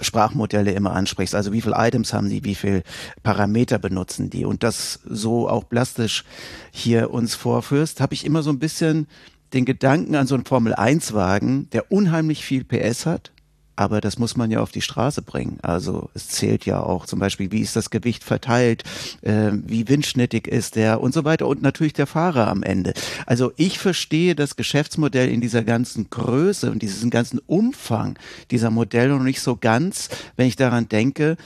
[0.00, 1.34] Sprachmodelle immer ansprichst.
[1.34, 2.82] Also wie viele Items haben die, wie viele
[3.22, 6.24] Parameter benutzen die und das so auch plastisch
[6.70, 9.06] hier uns vorführst, habe ich immer so ein bisschen
[9.54, 13.32] den Gedanken an so einen Formel-1-Wagen, der unheimlich viel PS hat,
[13.76, 15.58] aber das muss man ja auf die Straße bringen.
[15.62, 18.84] Also es zählt ja auch zum Beispiel, wie ist das Gewicht verteilt,
[19.22, 22.94] äh, wie windschnittig ist der und so weiter und natürlich der Fahrer am Ende.
[23.26, 28.18] Also ich verstehe das Geschäftsmodell in dieser ganzen Größe und diesem ganzen Umfang
[28.50, 31.36] dieser Modelle noch nicht so ganz, wenn ich daran denke,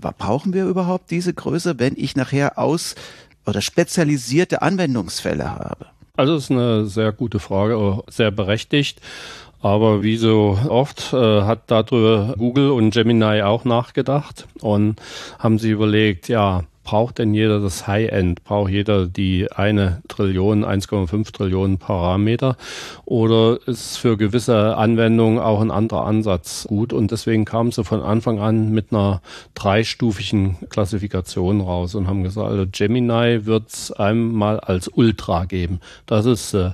[0.00, 2.94] brauchen wir überhaupt diese Größe, wenn ich nachher aus
[3.46, 5.86] oder spezialisierte Anwendungsfälle habe?
[6.16, 9.00] Also ist eine sehr gute Frage, sehr berechtigt.
[9.60, 14.96] Aber wie so oft äh, hat darüber Google und Gemini auch nachgedacht und
[15.38, 18.42] haben sie überlegt, ja, braucht denn jeder das High-End?
[18.42, 22.56] Braucht jeder die eine Trillion, 1,5 Trillionen Parameter?
[23.04, 26.92] Oder ist für gewisse Anwendungen auch ein anderer Ansatz gut?
[26.92, 29.20] Und deswegen kamen sie von Anfang an mit einer
[29.54, 35.80] dreistufigen Klassifikation raus und haben gesagt, also Gemini wird es einmal als Ultra geben.
[36.06, 36.70] Das ist äh,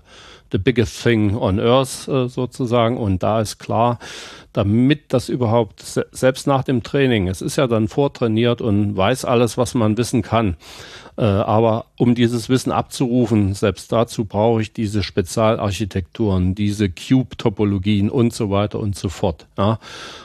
[0.51, 2.97] the biggest thing on earth äh, sozusagen.
[2.97, 3.99] Und da ist klar,
[4.57, 9.59] damit das überhaupt, selbst nach dem Training, es ist ja dann vortrainiert und weiß alles,
[9.59, 10.57] was man wissen kann.
[11.19, 18.33] Äh, aber um dieses Wissen abzurufen, selbst dazu brauche ich diese Spezialarchitekturen, diese Cube-Topologien und
[18.33, 19.47] so weiter und so fort.
[19.59, 19.79] Ja.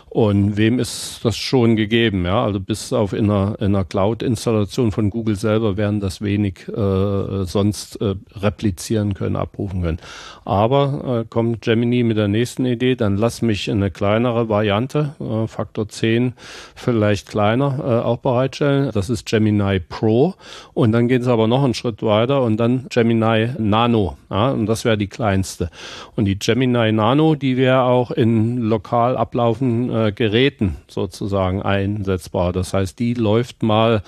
[0.09, 2.25] Und wem ist das schon gegeben?
[2.25, 6.67] Ja, also bis auf in einer, in einer Cloud-Installation von Google selber werden das wenig
[6.67, 9.99] äh, sonst äh, replizieren können, abrufen können.
[10.43, 13.89] Aber äh, kommt Gemini mit der nächsten Idee, dann lass mich eine
[14.21, 16.33] kleinere Variante, äh, Faktor 10,
[16.75, 18.91] vielleicht kleiner, äh, auch bereitstellen.
[18.93, 20.35] Das ist Gemini Pro.
[20.73, 24.17] Und dann gehen sie aber noch einen Schritt weiter und dann Gemini Nano.
[24.29, 25.71] Ja, und das wäre die kleinste.
[26.15, 32.53] Und die Gemini Nano, die wäre auch in lokal ablaufenden äh, Geräten sozusagen einsetzbar.
[32.53, 34.03] Das heißt, die läuft mal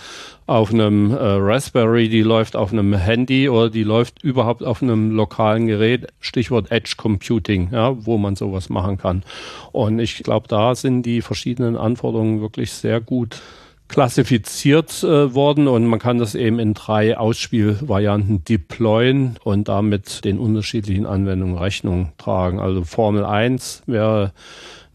[0.45, 5.11] auf einem äh, Raspberry, die läuft auf einem Handy oder die läuft überhaupt auf einem
[5.11, 9.23] lokalen Gerät, Stichwort Edge Computing, ja, wo man sowas machen kann.
[9.71, 13.41] Und ich glaube, da sind die verschiedenen Anforderungen wirklich sehr gut
[13.87, 20.39] klassifiziert äh, worden und man kann das eben in drei Ausspielvarianten deployen und damit den
[20.39, 22.59] unterschiedlichen Anwendungen Rechnung tragen.
[22.59, 24.33] Also Formel 1 wäre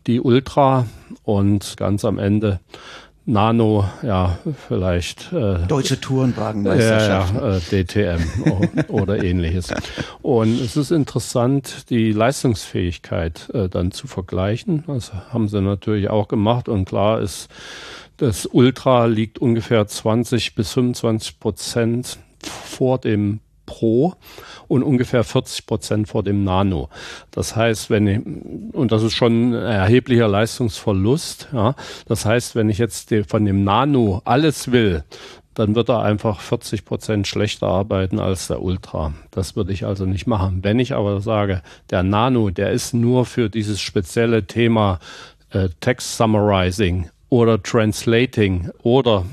[0.09, 0.87] die Ultra
[1.23, 2.61] und ganz am Ende
[3.29, 5.35] Nano, ja, vielleicht.
[5.35, 7.35] Äh, Deutsche Tourenwagenmeisterschaft.
[7.35, 9.69] Ja, ja, äh, DTM oder ähnliches.
[10.23, 14.85] Und es ist interessant, die Leistungsfähigkeit äh, dann zu vergleichen.
[14.87, 17.51] Das haben sie natürlich auch gemacht und klar ist,
[18.17, 24.15] das Ultra liegt ungefähr 20 bis 25 Prozent vor dem Pro
[24.67, 26.89] und ungefähr 40 Prozent vor dem Nano.
[27.31, 31.75] Das heißt, wenn ich, und das ist schon ein erheblicher Leistungsverlust, ja.
[32.07, 35.05] Das heißt, wenn ich jetzt von dem Nano alles will,
[35.53, 39.13] dann wird er einfach 40 Prozent schlechter arbeiten als der Ultra.
[39.33, 40.61] Das würde ich also nicht machen.
[40.63, 44.99] Wenn ich aber sage, der Nano, der ist nur für dieses spezielle Thema
[45.51, 49.27] äh, Text Summarizing oder Translating oder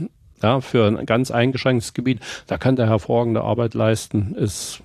[0.46, 4.84] ja, für ein ganz eingeschränktes Gebiet, da kann der hervorragende Arbeit leisten, ist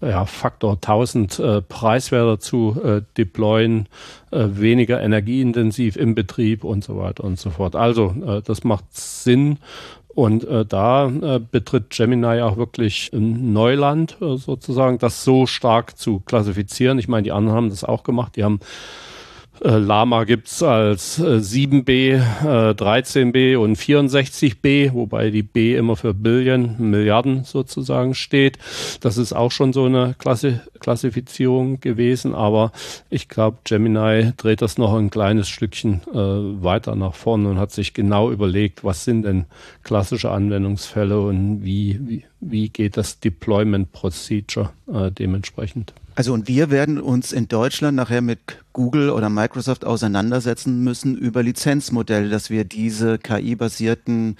[0.00, 3.86] ja, Faktor 1000 äh, preiswerter zu äh, deployen,
[4.30, 7.76] äh, weniger energieintensiv im Betrieb und so weiter und so fort.
[7.76, 9.58] Also äh, das macht Sinn
[10.08, 16.98] und äh, da äh, betritt Gemini auch wirklich Neuland sozusagen, das so stark zu klassifizieren.
[16.98, 18.36] Ich meine, die anderen haben das auch gemacht.
[18.36, 18.60] Die haben
[19.62, 26.14] äh, Lama gibt's als äh, 7b, äh, 13b und 64b, wobei die B immer für
[26.14, 28.58] Billion, Milliarden sozusagen steht.
[29.00, 32.70] Das ist auch schon so eine Klassi Klassifizierung gewesen, aber
[33.08, 36.14] ich glaube, Gemini dreht das noch ein kleines Stückchen äh,
[36.62, 39.46] weiter nach vorne und hat sich genau überlegt, was sind denn
[39.82, 45.94] klassische Anwendungsfälle und wie, wie, wie geht das Deployment Procedure äh, dementsprechend.
[46.16, 48.38] Also und wir werden uns in Deutschland nachher mit
[48.72, 54.36] Google oder Microsoft auseinandersetzen müssen über Lizenzmodelle, dass wir diese KI-basierten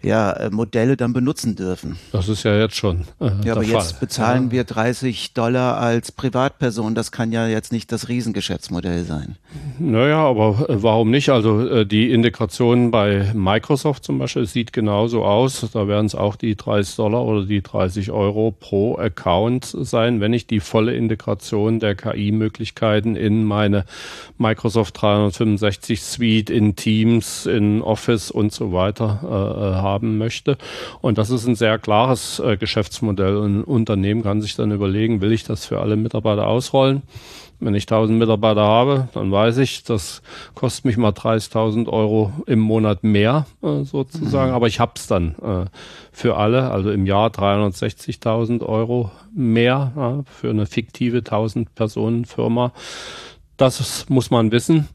[0.00, 1.96] ja, äh, Modelle dann benutzen dürfen.
[2.12, 3.04] Das ist ja jetzt schon.
[3.20, 4.00] Äh, ja, aber jetzt Fall.
[4.00, 4.52] bezahlen ja.
[4.52, 6.94] wir 30 Dollar als Privatperson.
[6.94, 9.36] Das kann ja jetzt nicht das Riesengeschäftsmodell sein.
[9.80, 11.30] Naja, aber äh, warum nicht?
[11.30, 15.66] Also äh, die Integration bei Microsoft zum Beispiel sieht genauso aus.
[15.72, 20.32] Da werden es auch die 30 Dollar oder die 30 Euro pro Account sein, wenn
[20.32, 23.84] ich die volle Integration der KI-Möglichkeiten in meine
[24.36, 30.56] Microsoft 365 Suite, in Teams, in Office und so weiter äh, haben möchte.
[31.00, 33.36] Und das ist ein sehr klares äh, Geschäftsmodell.
[33.36, 37.02] Und ein Unternehmen kann sich dann überlegen, will ich das für alle Mitarbeiter ausrollen?
[37.60, 40.22] Wenn ich 1000 Mitarbeiter habe, dann weiß ich, das
[40.54, 44.54] kostet mich mal 30.000 Euro im Monat mehr äh, sozusagen, mhm.
[44.54, 45.64] aber ich hab's dann äh,
[46.12, 52.72] für alle, also im Jahr 360.000 Euro mehr ja, für eine fiktive 1000 Personen Firma.
[53.56, 54.88] Das muss man wissen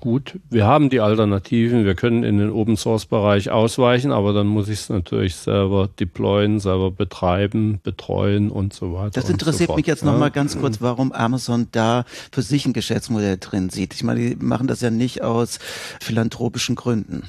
[0.00, 4.46] gut, wir haben die Alternativen, wir können in den Open Source Bereich ausweichen, aber dann
[4.46, 9.20] muss ich es natürlich selber deployen, selber betreiben, betreuen und so weiter.
[9.20, 10.34] Das interessiert so mich jetzt nochmal ja.
[10.34, 13.94] ganz kurz, warum Amazon da für sich ein Geschäftsmodell drin sieht.
[13.94, 15.58] Ich meine, die machen das ja nicht aus
[16.00, 17.22] philanthropischen Gründen.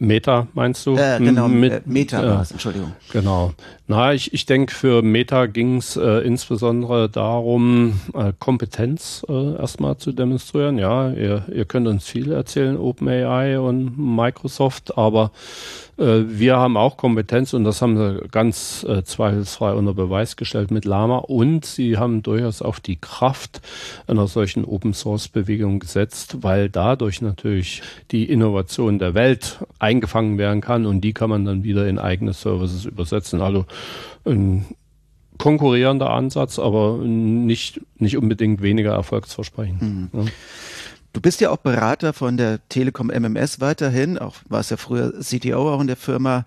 [0.00, 0.96] Meta meinst du?
[0.96, 2.92] Äh, genau, Mit, äh, Meta war es, Entschuldigung.
[3.12, 3.52] Genau.
[3.86, 9.98] Na, ich, ich denke, für Meta ging es äh, insbesondere darum, äh, Kompetenz äh, erstmal
[9.98, 10.78] zu demonstrieren.
[10.78, 15.32] Ja, ihr, ihr könnt uns viel erzählen, OpenAI und Microsoft, aber
[15.89, 20.70] äh, wir haben auch Kompetenz und das haben sie ganz äh, zweifelsfrei unter Beweis gestellt
[20.70, 23.60] mit Lama und sie haben durchaus auf die Kraft
[24.06, 27.82] einer solchen Open Source Bewegung gesetzt, weil dadurch natürlich
[28.12, 32.32] die Innovation der Welt eingefangen werden kann und die kann man dann wieder in eigene
[32.32, 33.42] Services übersetzen.
[33.42, 33.66] Also
[34.24, 34.64] ein
[35.36, 39.82] konkurrierender Ansatz, aber nicht, nicht unbedingt weniger erfolgsversprechend.
[39.82, 40.08] Mhm.
[40.14, 40.24] Ja.
[41.12, 45.74] Du bist ja auch Berater von der Telekom MMS weiterhin, auch warst ja früher CTO
[45.74, 46.44] auch in der Firma.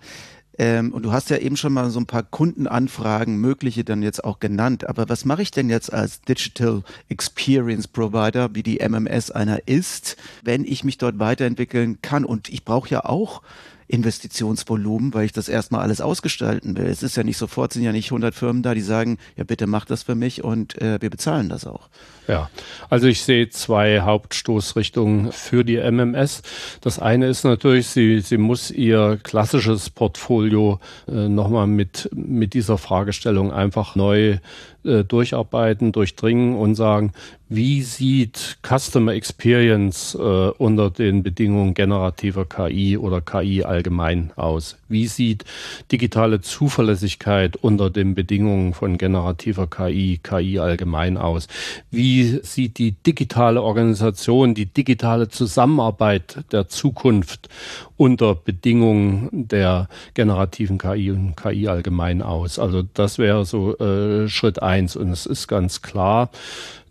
[0.56, 4.24] Ähm, und du hast ja eben schon mal so ein paar Kundenanfragen, mögliche dann jetzt
[4.24, 4.88] auch genannt.
[4.88, 10.16] Aber was mache ich denn jetzt als Digital Experience Provider, wie die MMS einer ist,
[10.42, 12.24] wenn ich mich dort weiterentwickeln kann?
[12.24, 13.42] Und ich brauche ja auch
[13.88, 16.86] Investitionsvolumen, weil ich das erstmal alles ausgestalten will.
[16.86, 19.66] Es ist ja nicht sofort, sind ja nicht 100 Firmen da, die sagen, ja bitte
[19.66, 21.88] mach das für mich und äh, wir bezahlen das auch.
[22.26, 22.48] Ja,
[22.88, 26.42] also ich sehe zwei Hauptstoßrichtungen für die MMS.
[26.80, 32.78] Das eine ist natürlich, sie, sie muss ihr klassisches Portfolio äh, nochmal mit, mit dieser
[32.78, 34.38] Fragestellung einfach neu
[34.84, 37.12] äh, durcharbeiten, durchdringen und sagen,
[37.48, 44.76] wie sieht Customer Experience äh, unter den Bedingungen generativer KI oder KI allgemein aus?
[44.94, 45.44] Wie sieht
[45.90, 51.48] digitale Zuverlässigkeit unter den Bedingungen von generativer KI, KI allgemein aus?
[51.90, 57.48] Wie sieht die digitale Organisation, die digitale Zusammenarbeit der Zukunft
[57.96, 62.60] unter Bedingungen der generativen KI und KI allgemein aus?
[62.60, 64.94] Also das wäre so äh, Schritt eins.
[64.94, 66.30] Und es ist ganz klar,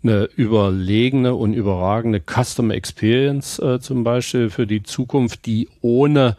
[0.04, 6.36] eine überlegene und überragende Customer Experience äh, zum Beispiel für die Zukunft, die ohne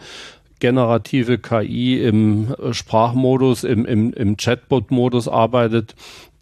[0.59, 5.95] generative KI im Sprachmodus, im, im, im Chatbot-Modus arbeitet,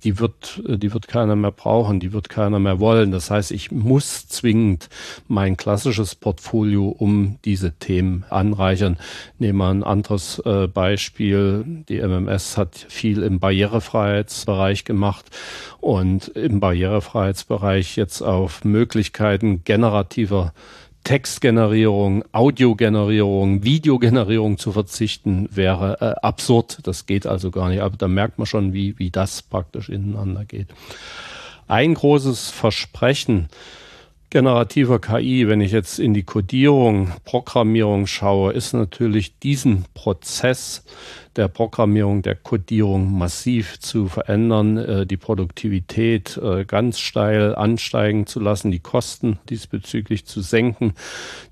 [0.04, 3.12] die wird, die wird keiner mehr brauchen, die wird keiner mehr wollen.
[3.12, 4.90] Das heißt, ich muss zwingend
[5.28, 8.98] mein klassisches Portfolio um diese Themen anreichern.
[9.40, 11.64] Nehmen wir ein anderes äh, Beispiel.
[11.88, 15.26] Die MMS hat viel im Barrierefreiheitsbereich gemacht
[15.80, 20.54] und im Barrierefreiheitsbereich jetzt auf Möglichkeiten generativer
[21.04, 26.80] Textgenerierung, Audiogenerierung, Videogenerierung zu verzichten, wäre äh, absurd.
[26.84, 27.82] Das geht also gar nicht.
[27.82, 30.68] Aber da merkt man schon, wie, wie das praktisch ineinander geht.
[31.68, 33.50] Ein großes Versprechen
[34.34, 40.84] generativer KI, wenn ich jetzt in die Codierung, Programmierung schaue, ist natürlich diesen Prozess
[41.36, 48.40] der Programmierung, der Codierung massiv zu verändern, äh, die Produktivität äh, ganz steil ansteigen zu
[48.40, 50.94] lassen, die Kosten diesbezüglich zu senken.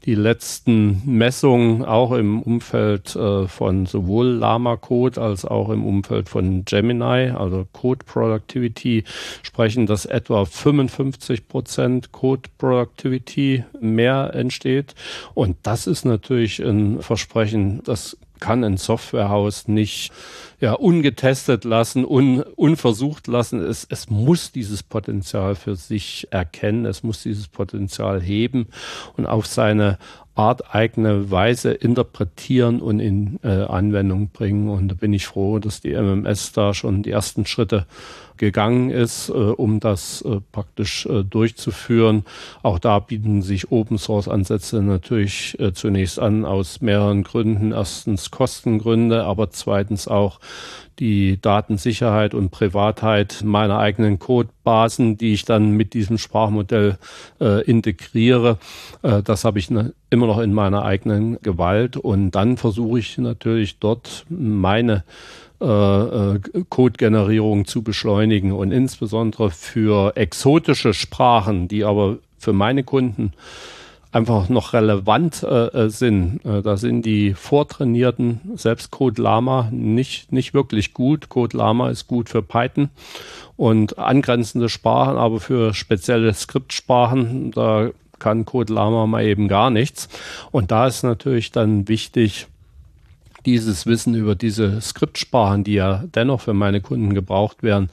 [0.05, 6.29] Die letzten Messungen auch im Umfeld äh, von sowohl Lama Code als auch im Umfeld
[6.29, 9.03] von Gemini, also Code Productivity,
[9.43, 14.95] sprechen, dass etwa 55 Prozent Code Productivity mehr entsteht.
[15.33, 20.11] Und das ist natürlich ein Versprechen, das kann ein Softwarehaus nicht
[20.61, 23.61] ja, ungetestet lassen, un, unversucht lassen.
[23.61, 28.67] Es, es muss dieses Potenzial für sich erkennen, es muss dieses Potenzial heben
[29.17, 29.97] und auf seine
[30.35, 34.69] Art eigene Weise interpretieren und in äh, Anwendung bringen.
[34.69, 37.85] Und da bin ich froh, dass die MMS da schon die ersten Schritte
[38.37, 42.23] gegangen ist, äh, um das äh, praktisch äh, durchzuführen.
[42.63, 47.71] Auch da bieten sich Open Source Ansätze natürlich äh, zunächst an aus mehreren Gründen.
[47.71, 50.39] Erstens Kostengründe, aber zweitens auch
[50.99, 56.97] die Datensicherheit und Privatheit meiner eigenen Codebasen, die ich dann mit diesem Sprachmodell
[57.39, 58.57] äh, integriere.
[59.01, 63.17] Äh, das habe ich ne, immer noch in meiner eigenen Gewalt und dann versuche ich
[63.17, 65.03] natürlich dort meine
[65.61, 66.39] äh, äh,
[66.69, 73.33] Code-Generierung zu beschleunigen und insbesondere für exotische Sprachen, die aber für meine Kunden
[74.11, 76.45] einfach noch relevant äh, äh sind.
[76.45, 81.29] Äh, da sind die vortrainierten, selbst Code Lama, nicht, nicht wirklich gut.
[81.29, 82.89] Code Lama ist gut für Python
[83.57, 87.89] und angrenzende Sprachen, aber für spezielle Skriptsprachen, da
[88.19, 90.09] kann Code Lama mal eben gar nichts.
[90.51, 92.47] Und da ist natürlich dann wichtig,
[93.45, 97.89] dieses Wissen über diese Skriptsprachen, die ja dennoch für meine Kunden gebraucht werden,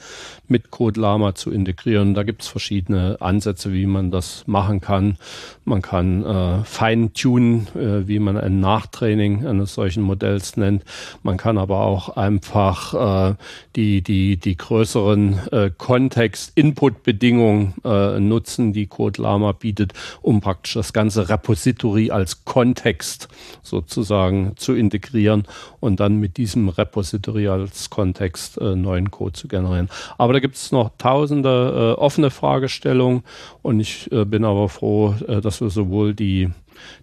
[0.47, 2.15] mit Code Lama zu integrieren.
[2.15, 5.17] Da gibt es verschiedene Ansätze, wie man das machen kann.
[5.65, 10.85] Man kann äh, feintunen, äh, wie man ein Nachtraining eines solchen Modells nennt.
[11.23, 13.35] Man kann aber auch einfach äh,
[13.77, 19.93] die, die, die größeren äh, Kontext-Input-Bedingungen äh, nutzen, die Code Lama bietet,
[20.23, 23.29] um praktisch das ganze Repository als Kontext
[23.63, 25.47] sozusagen zu integrieren generieren
[25.81, 29.89] und dann mit diesem Repository als Kontext äh, neuen Code zu generieren.
[30.17, 33.23] Aber da gibt es noch tausende äh, offene Fragestellungen
[33.63, 36.51] und ich äh, bin aber froh, äh, dass wir sowohl die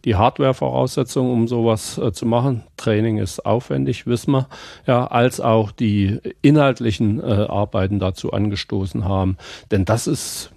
[0.06, 2.64] die Hardware-Voraussetzungen, um sowas äh, zu machen.
[2.78, 4.48] Training ist aufwendig, wissen wir,
[4.88, 9.36] ja, als auch die inhaltlichen äh, Arbeiten dazu angestoßen haben.
[9.72, 10.52] Denn das ist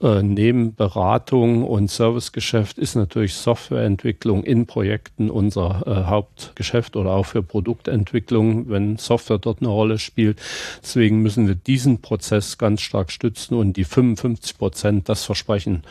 [0.00, 7.26] äh, neben Beratung und Servicegeschäft ist natürlich Softwareentwicklung in Projekten unser äh, Hauptgeschäft oder auch
[7.26, 10.40] für Produktentwicklung, wenn Software dort eine Rolle spielt.
[10.82, 15.82] Deswegen müssen wir diesen Prozess ganz stark stützen und die 55 Prozent, das Versprechen,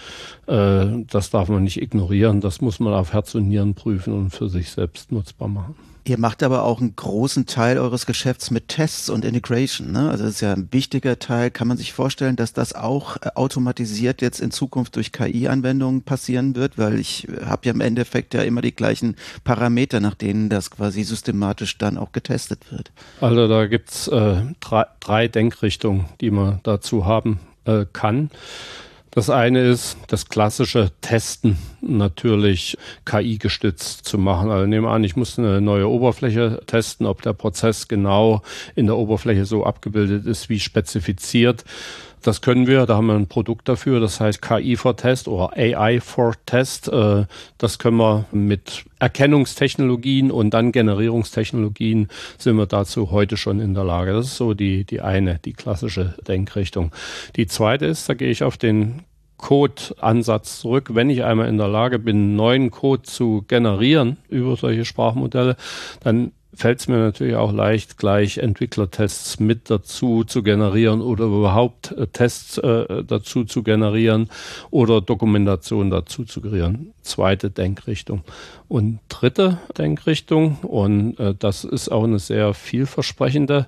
[0.47, 2.39] äh, das darf man nicht ignorieren.
[2.41, 5.75] Das muss man auf Herz und Nieren prüfen und für sich selbst nutzbar machen.
[6.07, 9.91] Ihr macht aber auch einen großen Teil eures Geschäfts mit Tests und Integration.
[9.91, 10.09] Ne?
[10.09, 11.51] Also das ist ja ein wichtiger Teil.
[11.51, 16.55] Kann man sich vorstellen, dass das auch äh, automatisiert jetzt in Zukunft durch KI-Anwendungen passieren
[16.55, 16.77] wird?
[16.77, 20.71] Weil ich äh, habe ja im Endeffekt ja immer die gleichen Parameter, nach denen das
[20.71, 22.91] quasi systematisch dann auch getestet wird.
[23.19, 28.29] Also da gibt's äh, drei, drei Denkrichtungen, die man dazu haben äh, kann.
[29.17, 34.51] Das eine ist das klassische Testen natürlich KI-gestützt zu machen.
[34.51, 38.43] Also nehmen an, ich muss eine neue Oberfläche testen, ob der Prozess genau
[38.75, 41.65] in der Oberfläche so abgebildet ist wie spezifiziert.
[42.21, 45.55] Das können wir, da haben wir ein Produkt dafür, das heißt KI for Test oder
[45.55, 46.87] AI for Test.
[46.87, 47.25] Äh,
[47.57, 53.83] das können wir mit Erkennungstechnologien und dann Generierungstechnologien sind wir dazu heute schon in der
[53.83, 54.13] Lage.
[54.13, 56.91] Das ist so die, die eine, die klassische Denkrichtung.
[57.35, 59.03] Die zweite ist, da gehe ich auf den
[59.37, 60.89] Code-Ansatz zurück.
[60.93, 65.55] Wenn ich einmal in der Lage bin, neuen Code zu generieren über solche Sprachmodelle,
[66.01, 71.91] dann fällt es mir natürlich auch leicht, gleich Entwicklertests mit dazu zu generieren oder überhaupt
[71.91, 74.29] äh, Tests äh, dazu zu generieren
[74.71, 76.93] oder Dokumentation dazu zu generieren.
[77.03, 78.23] Zweite Denkrichtung.
[78.67, 83.67] Und dritte Denkrichtung, und äh, das ist auch eine sehr vielversprechende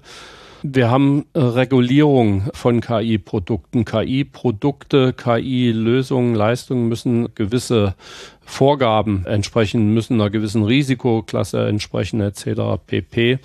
[0.62, 3.86] Wir haben äh, Regulierung von KI-Produkten.
[3.86, 7.95] KI-Produkte, KI-Lösungen, Leistungen müssen gewisse
[8.41, 12.82] Vorgaben entsprechen, müssen einer gewissen Risikoklasse entsprechen etc.
[12.86, 13.39] pp.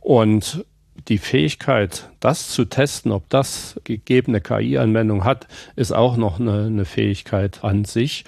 [0.00, 0.64] Und
[1.08, 6.84] die Fähigkeit, das zu testen, ob das gegebene KI-Anwendung hat, ist auch noch eine, eine
[6.84, 8.24] Fähigkeit an sich.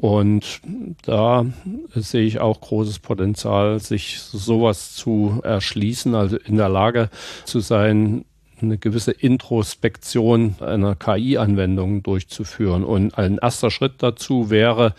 [0.00, 0.62] Und
[1.02, 1.44] da
[1.94, 7.10] sehe ich auch großes Potenzial, sich sowas zu erschließen, also in der Lage
[7.44, 8.24] zu sein,
[8.62, 12.82] eine gewisse Introspektion einer KI-Anwendung durchzuführen.
[12.82, 14.94] Und ein erster Schritt dazu wäre,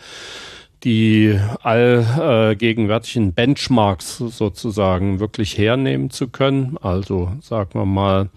[0.84, 6.76] die allgegenwärtigen Benchmarks sozusagen wirklich hernehmen zu können.
[6.82, 8.30] Also sagen wir mal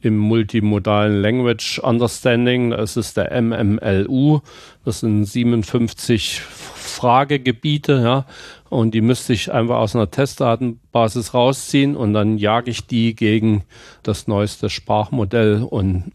[0.00, 4.40] im multimodalen Language Understanding, das ist der MMLU,
[4.84, 8.26] das sind 57 Fragegebiete, ja,
[8.70, 13.64] und die müsste ich einfach aus einer Testdatenbasis rausziehen und dann jage ich die gegen
[14.02, 16.12] das neueste Sprachmodell und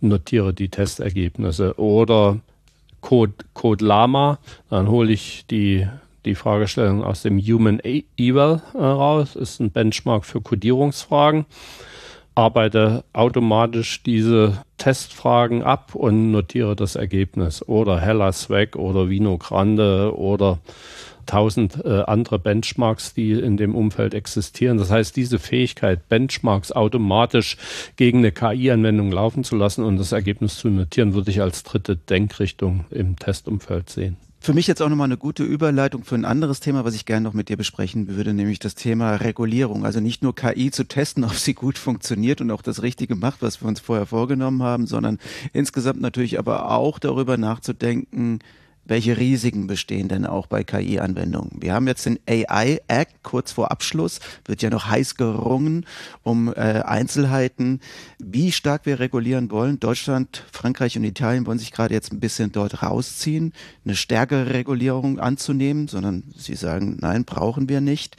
[0.00, 1.78] notiere die Testergebnisse.
[1.78, 2.38] Oder
[3.00, 4.38] Code, Code Lama,
[4.70, 5.86] dann hole ich die,
[6.24, 7.80] die Fragestellung aus dem Human
[8.16, 11.46] Eval äh, raus, ist ein Benchmark für Codierungsfragen,
[12.34, 17.66] arbeite automatisch diese Testfragen ab und notiere das Ergebnis.
[17.66, 20.58] Oder Hella Swag oder Vino Grande oder
[21.28, 24.78] tausend äh, andere Benchmarks, die in dem Umfeld existieren.
[24.78, 27.56] Das heißt, diese Fähigkeit, Benchmarks automatisch
[27.96, 31.96] gegen eine KI-Anwendung laufen zu lassen und das Ergebnis zu notieren, würde ich als dritte
[31.96, 34.16] Denkrichtung im Testumfeld sehen.
[34.40, 37.24] Für mich jetzt auch nochmal eine gute Überleitung für ein anderes Thema, was ich gerne
[37.24, 39.84] noch mit dir besprechen würde, nämlich das Thema Regulierung.
[39.84, 43.42] Also nicht nur KI zu testen, ob sie gut funktioniert und auch das Richtige macht,
[43.42, 45.18] was wir uns vorher vorgenommen haben, sondern
[45.52, 48.38] insgesamt natürlich aber auch darüber nachzudenken,
[48.88, 51.60] welche Risiken bestehen denn auch bei KI-Anwendungen?
[51.60, 55.86] Wir haben jetzt den AI Act kurz vor Abschluss, wird ja noch heiß gerungen
[56.22, 57.80] um äh, Einzelheiten,
[58.18, 59.78] wie stark wir regulieren wollen.
[59.78, 63.52] Deutschland, Frankreich und Italien wollen sich gerade jetzt ein bisschen dort rausziehen,
[63.84, 68.16] eine stärkere Regulierung anzunehmen, sondern sie sagen, nein, brauchen wir nicht.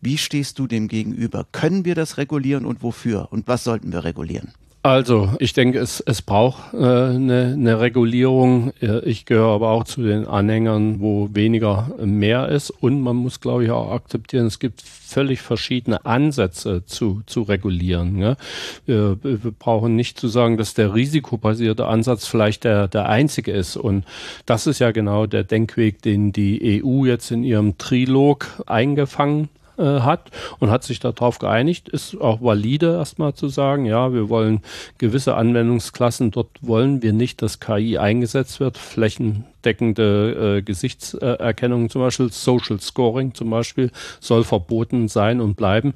[0.00, 1.46] Wie stehst du dem gegenüber?
[1.50, 3.28] Können wir das regulieren und wofür?
[3.30, 4.52] Und was sollten wir regulieren?
[4.84, 8.74] Also, ich denke, es, es braucht äh, eine, eine Regulierung.
[9.04, 12.68] Ich gehöre aber auch zu den Anhängern, wo weniger mehr ist.
[12.68, 18.18] Und man muss, glaube ich, auch akzeptieren, es gibt völlig verschiedene Ansätze zu, zu regulieren.
[18.18, 18.36] Ne?
[18.84, 23.78] Wir, wir brauchen nicht zu sagen, dass der risikobasierte Ansatz vielleicht der, der einzige ist.
[23.78, 24.04] Und
[24.44, 29.48] das ist ja genau der Denkweg, den die EU jetzt in ihrem Trilog eingefangen
[29.78, 34.28] äh, hat und hat sich darauf geeinigt, ist auch valide erstmal zu sagen, ja, wir
[34.28, 34.62] wollen
[34.98, 42.30] gewisse Anwendungsklassen, dort wollen wir nicht, dass KI eingesetzt wird, flächendeckende äh, Gesichtserkennung zum Beispiel,
[42.32, 45.94] Social Scoring zum Beispiel, soll verboten sein und bleiben.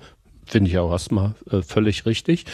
[0.49, 2.47] Finde ich auch erstmal äh, völlig richtig.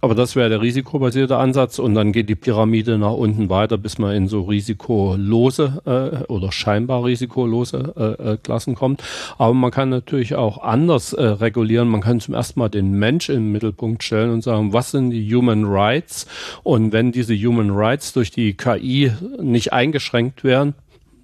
[0.00, 3.98] Aber das wäre der risikobasierte Ansatz und dann geht die Pyramide nach unten weiter, bis
[3.98, 9.02] man in so risikolose äh, oder scheinbar risikolose äh, äh, Klassen kommt.
[9.36, 11.88] Aber man kann natürlich auch anders äh, regulieren.
[11.88, 15.34] Man kann zum ersten Mal den Mensch im Mittelpunkt stellen und sagen, was sind die
[15.34, 16.26] Human Rights?
[16.62, 19.12] Und wenn diese Human Rights durch die KI
[19.42, 20.74] nicht eingeschränkt werden,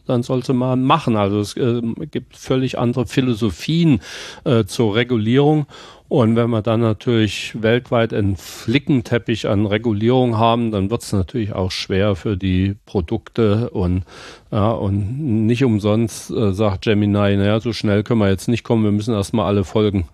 [0.07, 1.17] dann sollte man machen.
[1.17, 4.01] Also es äh, gibt völlig andere Philosophien
[4.45, 5.67] äh, zur Regulierung
[6.13, 11.55] und wenn wir dann natürlich weltweit einen Flickenteppich an Regulierung haben, dann wird es natürlich
[11.55, 14.05] auch schwer für die Produkte und
[14.51, 18.85] ja, und nicht umsonst äh, sagt Gemini, naja, so schnell können wir jetzt nicht kommen,
[18.85, 20.07] wir müssen erstmal alle Folgen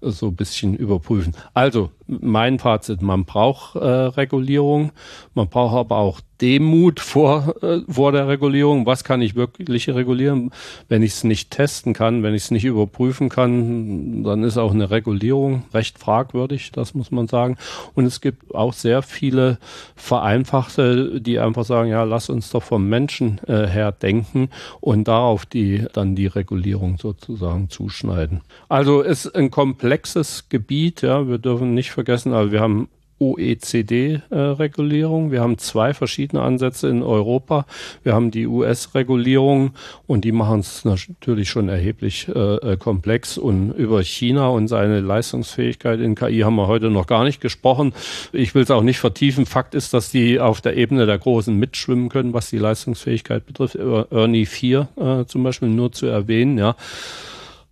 [0.00, 1.36] äh, so ein bisschen überprüfen.
[1.54, 4.90] Also, mein Fazit, man braucht äh, Regulierung,
[5.34, 8.86] man braucht aber auch Demut vor, äh, vor der Regulierung.
[8.86, 10.50] Was kann ich wirklich regulieren?
[10.88, 14.72] Wenn ich es nicht testen kann, wenn ich es nicht überprüfen kann, dann ist auch
[14.72, 17.56] eine Regulierung recht fragwürdig, das muss man sagen.
[17.94, 19.58] Und es gibt auch sehr viele
[19.94, 25.46] Vereinfachte, die einfach sagen, ja, lass uns doch vom Menschen äh, her denken und darauf
[25.46, 28.42] die dann die Regulierung sozusagen zuschneiden.
[28.68, 32.88] Also ist ein komplexes Gebiet, ja, wir dürfen nicht vergessen, also wir haben
[33.18, 35.32] OECD-Regulierung.
[35.32, 37.66] wir haben zwei verschiedene Ansätze in Europa.
[38.02, 39.72] Wir haben die US-Regulierung
[40.06, 43.38] und die machen es natürlich schon erheblich äh, äh, komplex.
[43.38, 47.94] Und über China und seine Leistungsfähigkeit in KI haben wir heute noch gar nicht gesprochen.
[48.32, 49.46] Ich will es auch nicht vertiefen.
[49.46, 53.76] Fakt ist, dass die auf der Ebene der Großen mitschwimmen können, was die Leistungsfähigkeit betrifft.
[53.76, 56.76] Ernie 4 äh, zum Beispiel nur zu erwähnen, ja.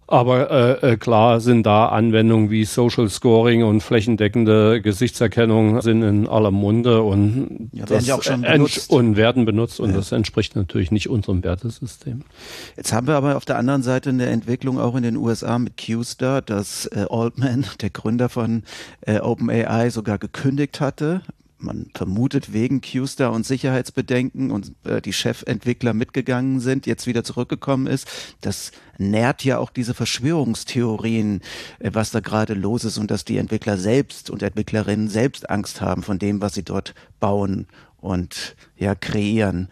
[0.06, 0.50] Aber
[0.82, 6.50] äh, äh, klar sind da Anwendungen wie Social Scoring und flächendeckende Gesichtserkennung sind in aller
[6.50, 8.90] Munde und, ja, werden schon benutzt.
[8.90, 9.96] und werden benutzt und ja.
[9.96, 12.22] das entspricht natürlich nicht unserem Wertesystem.
[12.76, 15.78] Jetzt haben wir aber auf der anderen Seite eine Entwicklung auch in den USA mit
[15.78, 18.62] QStar, dass äh, Altman, der Gründer von
[19.02, 21.22] äh, OpenAI, sogar gekündigt hatte
[21.64, 27.86] man vermutet wegen QStar und Sicherheitsbedenken und äh, die Chefentwickler mitgegangen sind, jetzt wieder zurückgekommen
[27.86, 28.08] ist.
[28.40, 31.40] Das nährt ja auch diese Verschwörungstheorien,
[31.80, 35.80] äh, was da gerade los ist und dass die Entwickler selbst und Entwicklerinnen selbst Angst
[35.80, 37.66] haben von dem, was sie dort bauen
[38.00, 39.68] und ja kreieren.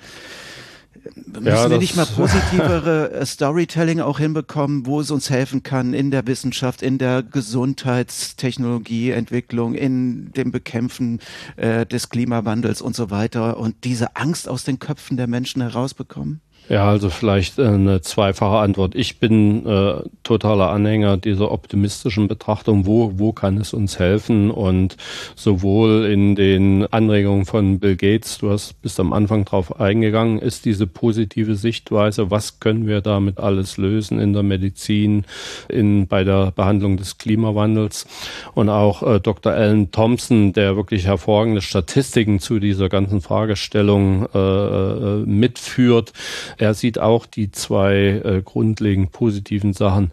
[1.27, 5.95] Müssen ja, wir nicht mal positivere äh, Storytelling auch hinbekommen, wo es uns helfen kann
[5.95, 11.21] in der Wissenschaft, in der Gesundheitstechnologieentwicklung, in dem Bekämpfen
[11.57, 16.43] äh, des Klimawandels und so weiter und diese Angst aus den Köpfen der Menschen herausbekommen?
[16.73, 18.95] Ja, also vielleicht äh, eine zweifache Antwort.
[18.95, 24.97] Ich bin äh, totaler Anhänger dieser optimistischen Betrachtung, wo, wo kann es uns helfen und
[25.37, 30.65] sowohl in den Anregungen von Bill Gates, du hast bist am Anfang drauf eingegangen, ist
[30.65, 35.27] diese positive Sichtweise, was können wir damit alles lösen in der Medizin,
[35.69, 38.07] in, bei der Behandlung des Klimawandels
[38.55, 39.53] und auch äh, Dr.
[39.53, 46.15] Alan Thompson, der wirklich hervorragende Statistiken zu dieser ganzen Fragestellung äh, äh mitführt,
[46.63, 50.13] er sieht auch die zwei äh, grundlegend positiven Sachen.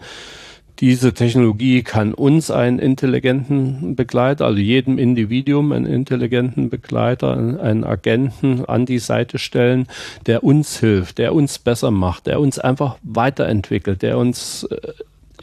[0.79, 8.65] Diese Technologie kann uns einen intelligenten Begleiter, also jedem Individuum einen intelligenten Begleiter, einen Agenten
[8.65, 9.87] an die Seite stellen,
[10.25, 14.93] der uns hilft, der uns besser macht, der uns einfach weiterentwickelt, der uns äh,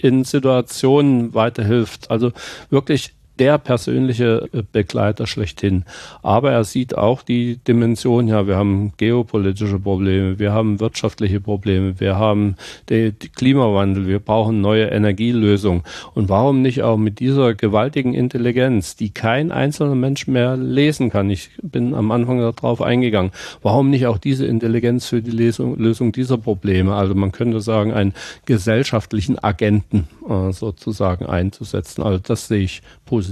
[0.00, 2.10] in Situationen weiterhilft.
[2.10, 2.32] Also
[2.70, 5.84] wirklich der persönliche äh, Begleiter schlechthin.
[6.22, 12.00] Aber er sieht auch die Dimension, ja, wir haben geopolitische Probleme, wir haben wirtschaftliche Probleme,
[12.00, 12.56] wir haben
[12.88, 15.82] den Klimawandel, wir brauchen neue Energielösungen.
[16.14, 21.30] Und warum nicht auch mit dieser gewaltigen Intelligenz, die kein einzelner Mensch mehr lesen kann?
[21.30, 23.32] Ich bin am Anfang darauf eingegangen.
[23.62, 26.94] Warum nicht auch diese Intelligenz für die Lesung, Lösung dieser Probleme?
[26.94, 28.14] Also man könnte sagen, einen
[28.46, 32.02] gesellschaftlichen Agenten äh, sozusagen einzusetzen.
[32.02, 33.25] Also das sehe ich positiv.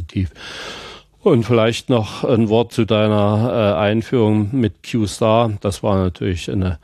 [1.23, 5.53] Und vielleicht noch ein Wort zu deiner äh, Einführung mit Q-Star.
[5.61, 6.79] Das war natürlich eine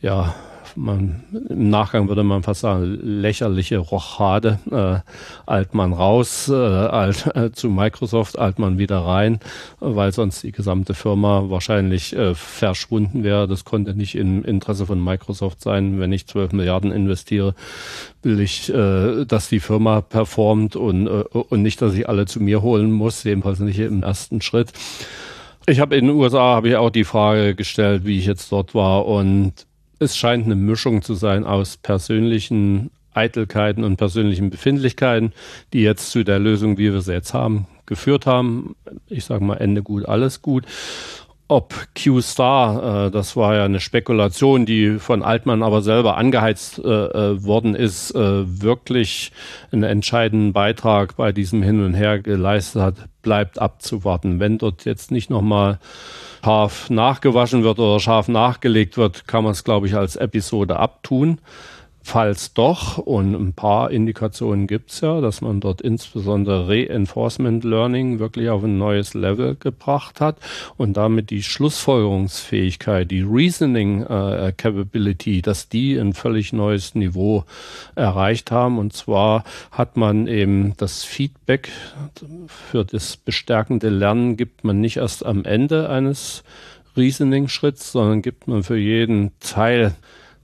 [0.00, 0.34] ja,
[0.76, 4.58] man, im Nachgang würde man fast sagen, lächerliche Rochade.
[4.70, 5.00] Äh,
[5.46, 9.40] Altmann raus, äh, alt, äh, zu Microsoft, Altmann wieder rein,
[9.80, 13.48] weil sonst die gesamte Firma wahrscheinlich äh, verschwunden wäre.
[13.48, 16.00] Das konnte nicht im Interesse von Microsoft sein.
[16.00, 17.54] Wenn ich 12 Milliarden investiere,
[18.22, 22.40] will ich, äh, dass die Firma performt und, äh, und nicht, dass ich alle zu
[22.40, 24.72] mir holen muss, jedenfalls nicht im ersten Schritt.
[25.66, 28.74] Ich habe in den USA habe ich auch die Frage gestellt, wie ich jetzt dort
[28.74, 29.66] war und
[30.00, 35.32] es scheint eine Mischung zu sein aus persönlichen Eitelkeiten und persönlichen Befindlichkeiten,
[35.72, 38.76] die jetzt zu der Lösung, wie wir sie jetzt haben, geführt haben.
[39.08, 40.64] Ich sage mal, Ende gut, alles gut.
[41.48, 46.88] Ob Q-Star, äh, das war ja eine Spekulation, die von Altmann aber selber angeheizt äh,
[46.88, 49.32] äh, worden ist, äh, wirklich
[49.72, 54.40] einen entscheidenden Beitrag bei diesem Hin und Her geleistet hat, bleibt abzuwarten.
[54.40, 55.78] Wenn dort jetzt nicht nochmal
[56.44, 61.38] scharf nachgewaschen wird oder scharf nachgelegt wird, kann man es, glaube ich, als Episode abtun.
[62.02, 68.18] Falls doch, und ein paar Indikationen gibt es ja, dass man dort insbesondere Reinforcement Learning
[68.18, 70.36] wirklich auf ein neues Level gebracht hat
[70.76, 77.44] und damit die Schlussfolgerungsfähigkeit, die Reasoning äh, Capability, dass die ein völlig neues Niveau
[77.94, 78.78] erreicht haben.
[78.78, 81.68] Und zwar hat man eben das Feedback
[82.46, 86.44] für das bestärkende Lernen gibt man nicht erst am Ende eines
[86.96, 89.94] Reasoning-Schritts, sondern gibt man für jeden Teil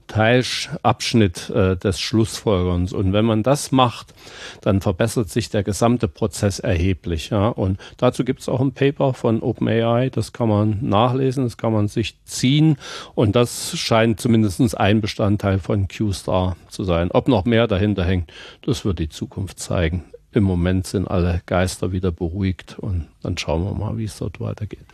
[0.07, 2.93] Teilabschnitt äh, des Schlussfolgerns.
[2.93, 4.13] Und wenn man das macht,
[4.61, 7.29] dann verbessert sich der gesamte Prozess erheblich.
[7.29, 7.49] Ja?
[7.49, 11.73] Und dazu gibt es auch ein Paper von OpenAI, das kann man nachlesen, das kann
[11.73, 12.77] man sich ziehen.
[13.15, 17.11] Und das scheint zumindest ein Bestandteil von QStar zu sein.
[17.11, 18.31] Ob noch mehr dahinter hängt,
[18.61, 20.05] das wird die Zukunft zeigen.
[20.31, 24.39] Im Moment sind alle Geister wieder beruhigt und dann schauen wir mal, wie es dort
[24.39, 24.85] weitergeht.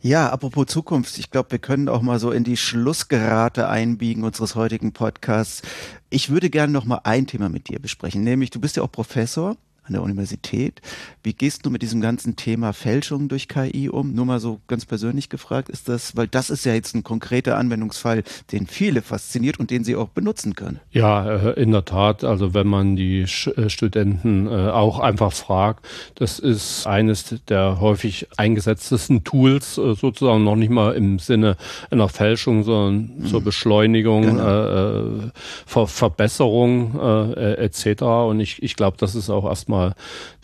[0.00, 4.54] Ja, apropos Zukunft, ich glaube, wir können auch mal so in die Schlussgerate einbiegen unseres
[4.54, 5.62] heutigen Podcasts.
[6.08, 8.92] Ich würde gerne noch mal ein Thema mit dir besprechen, nämlich du bist ja auch
[8.92, 9.56] Professor
[9.88, 10.80] an der Universität.
[11.22, 14.14] Wie gehst du mit diesem ganzen Thema Fälschung durch KI um?
[14.14, 17.56] Nur mal so ganz persönlich gefragt, ist das, weil das ist ja jetzt ein konkreter
[17.56, 18.22] Anwendungsfall,
[18.52, 20.80] den viele fasziniert und den sie auch benutzen können.
[20.90, 22.24] Ja, äh, in der Tat.
[22.24, 28.28] Also wenn man die äh, Studenten äh, auch einfach fragt, das ist eines der häufig
[28.36, 31.56] eingesetztesten Tools, sozusagen noch nicht mal im Sinne
[31.90, 33.26] einer Fälschung, sondern mhm.
[33.26, 35.26] zur Beschleunigung, genau.
[35.26, 35.30] äh,
[35.66, 38.02] Ver Verbesserung äh, etc.
[38.02, 39.77] Und ich, ich glaube, das ist auch erstmal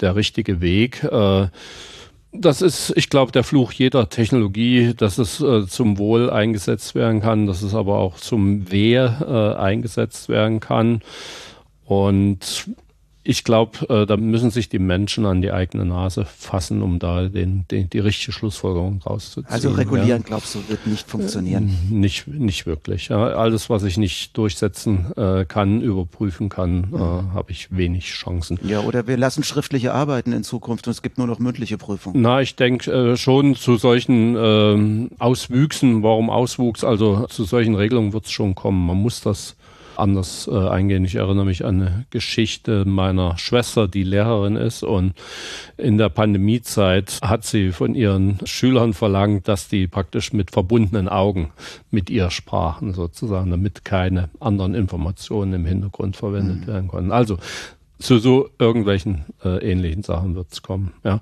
[0.01, 1.05] der richtige Weg.
[1.05, 1.49] Äh,
[2.37, 7.21] das ist, ich glaube, der Fluch jeder Technologie, dass es äh, zum Wohl eingesetzt werden
[7.21, 11.01] kann, dass es aber auch zum Wehr äh, eingesetzt werden kann.
[11.85, 12.67] Und
[13.27, 17.27] ich glaube, äh, da müssen sich die Menschen an die eigene Nase fassen, um da
[17.29, 19.51] den, den, die richtige Schlussfolgerung rauszuziehen.
[19.51, 20.27] Also regulieren, ja.
[20.27, 21.75] glaubst du, wird nicht funktionieren?
[21.91, 23.09] Äh, nicht, nicht wirklich.
[23.09, 23.29] Ja.
[23.29, 28.59] Alles, was ich nicht durchsetzen äh, kann, überprüfen kann, äh, habe ich wenig Chancen.
[28.63, 32.21] Ja, oder wir lassen schriftliche Arbeiten in Zukunft und es gibt nur noch mündliche Prüfungen.
[32.21, 38.13] Na, ich denke äh, schon zu solchen äh, Auswüchsen, warum Auswuchs, also zu solchen Regelungen
[38.13, 38.87] wird es schon kommen.
[38.87, 39.57] Man muss das
[39.99, 41.05] anders äh, eingehen.
[41.05, 45.15] Ich erinnere mich an eine Geschichte meiner Schwester, die Lehrerin ist und
[45.77, 51.53] in der Pandemiezeit hat sie von ihren Schülern verlangt, dass die praktisch mit verbundenen Augen
[51.91, 56.67] mit ihr sprachen, sozusagen, damit keine anderen Informationen im Hintergrund verwendet mhm.
[56.67, 57.13] werden konnten.
[57.13, 57.39] Also
[57.99, 60.93] zu so irgendwelchen äh, ähnlichen Sachen wird es kommen.
[61.05, 61.21] Ja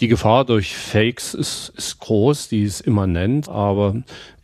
[0.00, 3.96] die Gefahr durch Fakes ist, ist groß, die ist immanent, aber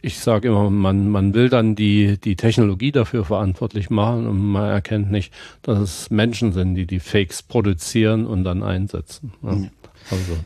[0.02, 4.70] ich sage immer, man, man will dann die, die Technologie dafür verantwortlich machen und man
[4.70, 5.32] erkennt nicht,
[5.62, 9.32] dass es Menschen sind, die die Fakes produzieren und dann einsetzen.
[9.42, 9.52] Ja.
[9.52, 9.70] Mhm.
[10.10, 10.36] Also.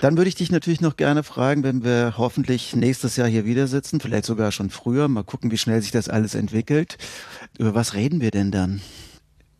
[0.00, 3.66] Dann würde ich dich natürlich noch gerne fragen, wenn wir hoffentlich nächstes Jahr hier wieder
[3.66, 6.98] sitzen, vielleicht sogar schon früher, mal gucken, wie schnell sich das alles entwickelt.
[7.58, 8.82] Über was reden wir denn dann?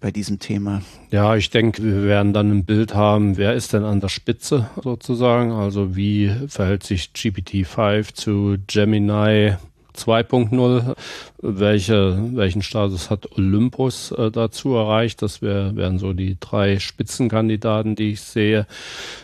[0.04, 0.82] Bei diesem Thema?
[1.10, 4.68] Ja, ich denke, wir werden dann ein Bild haben, wer ist denn an der Spitze
[4.82, 5.50] sozusagen?
[5.50, 9.54] Also wie verhält sich GPT-5 zu Gemini
[9.96, 10.94] 2.0?
[11.40, 15.22] Welche, welchen Status hat Olympus äh, dazu erreicht?
[15.22, 18.66] Das wär, wären so die drei Spitzenkandidaten, die ich sehe.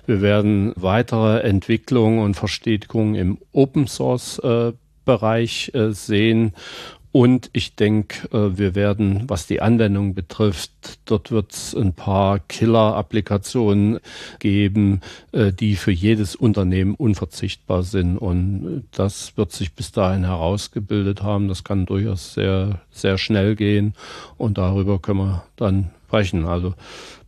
[0.07, 4.73] Wir werden weitere Entwicklungen und Verstetigungen im Open Source äh,
[5.05, 6.55] Bereich äh, sehen
[7.13, 10.71] und ich denke, äh, wir werden, was die Anwendung betrifft,
[11.07, 13.99] dort wird es ein paar Killer-Applikationen
[14.39, 15.01] geben,
[15.33, 18.17] äh, die für jedes Unternehmen unverzichtbar sind.
[18.17, 21.49] Und das wird sich bis dahin herausgebildet haben.
[21.49, 23.95] Das kann durchaus sehr, sehr schnell gehen.
[24.39, 26.45] Und darüber können wir dann sprechen.
[26.45, 26.75] Also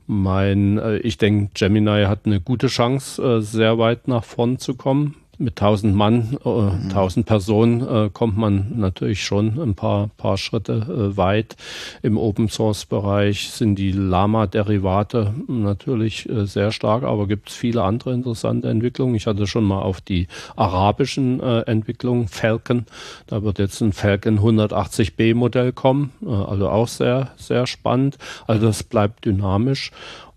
[0.07, 5.17] mein, äh, ich denke, Gemini hat eine gute Chance, sehr weit nach vorn zu kommen
[5.39, 10.73] mit 1000 Mann, äh, 1000 Personen äh, kommt man natürlich schon ein paar, paar Schritte
[10.73, 11.57] äh, weit.
[12.03, 17.83] Im Open Source Bereich sind die Lama-Derivate natürlich äh, sehr stark, aber gibt es viele
[17.83, 19.15] andere interessante Entwicklungen.
[19.15, 22.87] Ich hatte schon mal auf die arabischen äh, Entwicklungen Falcon.
[23.27, 28.19] Da wird jetzt ein Falcon 180b Modell kommen, äh, also auch sehr, sehr spannend.
[28.47, 29.93] Also das bleibt dynamisch.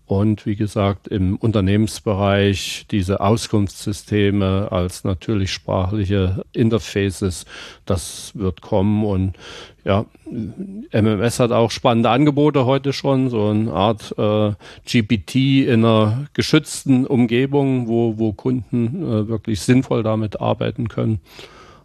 [0.06, 7.44] Und wie gesagt, im Unternehmensbereich diese Auskunftssysteme als natürlich sprachliche Interfaces,
[7.86, 9.04] das wird kommen.
[9.04, 9.34] Und
[9.84, 10.06] ja,
[10.92, 14.52] MMS hat auch spannende Angebote heute schon, so eine Art äh,
[14.84, 21.20] GPT in einer geschützten Umgebung, wo, wo Kunden äh, wirklich sinnvoll damit arbeiten können.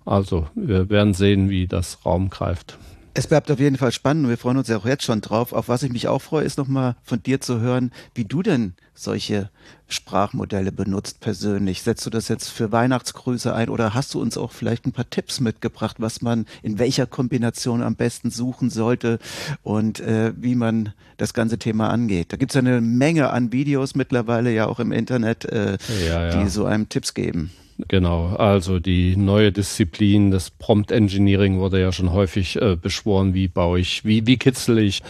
[0.05, 2.77] Also wir werden sehen, wie das Raum greift.
[3.13, 5.51] Es bleibt auf jeden Fall spannend und wir freuen uns ja auch jetzt schon drauf.
[5.51, 8.73] Auf was ich mich auch freue, ist nochmal von dir zu hören, wie du denn
[8.93, 9.49] solche
[9.89, 11.81] Sprachmodelle benutzt persönlich.
[11.81, 15.09] Setzt du das jetzt für Weihnachtsgrüße ein oder hast du uns auch vielleicht ein paar
[15.09, 19.19] Tipps mitgebracht, was man in welcher Kombination am besten suchen sollte
[19.61, 22.31] und äh, wie man das ganze Thema angeht?
[22.31, 26.43] Da gibt es eine Menge an Videos mittlerweile ja auch im Internet, äh, ja, ja.
[26.43, 27.51] die so einem Tipps geben.
[27.87, 33.47] Genau, also die neue Disziplin des Prompt Engineering wurde ja schon häufig äh, beschworen, wie
[33.47, 35.01] baue ich, wie, wie kitzel ich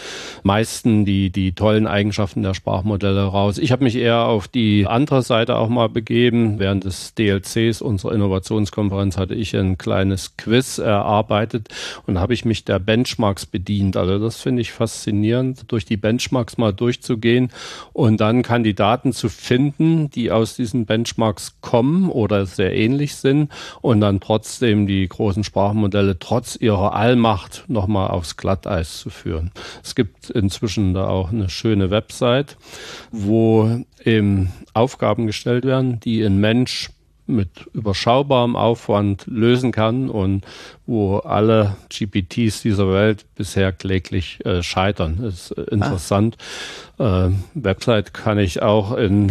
[0.43, 3.57] meisten die, die tollen Eigenschaften der Sprachmodelle raus.
[3.57, 6.59] Ich habe mich eher auf die andere Seite auch mal begeben.
[6.59, 11.69] Während des DLCs unserer Innovationskonferenz hatte ich ein kleines Quiz erarbeitet
[12.05, 13.97] und habe ich mich der Benchmarks bedient.
[13.97, 17.51] Also das finde ich faszinierend, durch die Benchmarks mal durchzugehen
[17.93, 23.51] und dann Kandidaten zu finden, die aus diesen Benchmarks kommen oder sehr ähnlich sind
[23.81, 29.49] und dann trotzdem die großen Sprachmodelle trotz ihrer Allmacht nochmal aufs Glatteis zu führen.
[29.83, 32.57] Es gibt inzwischen da auch eine schöne Website,
[33.11, 36.91] wo eben Aufgaben gestellt werden, die ein Mensch
[37.25, 40.45] mit überschaubarem Aufwand lösen kann und
[40.91, 45.19] wo alle GPTs dieser Welt bisher kläglich äh, scheitern.
[45.21, 46.35] Das ist äh, interessant.
[46.97, 47.27] Ah.
[47.27, 49.27] Äh, Website kann ich auch in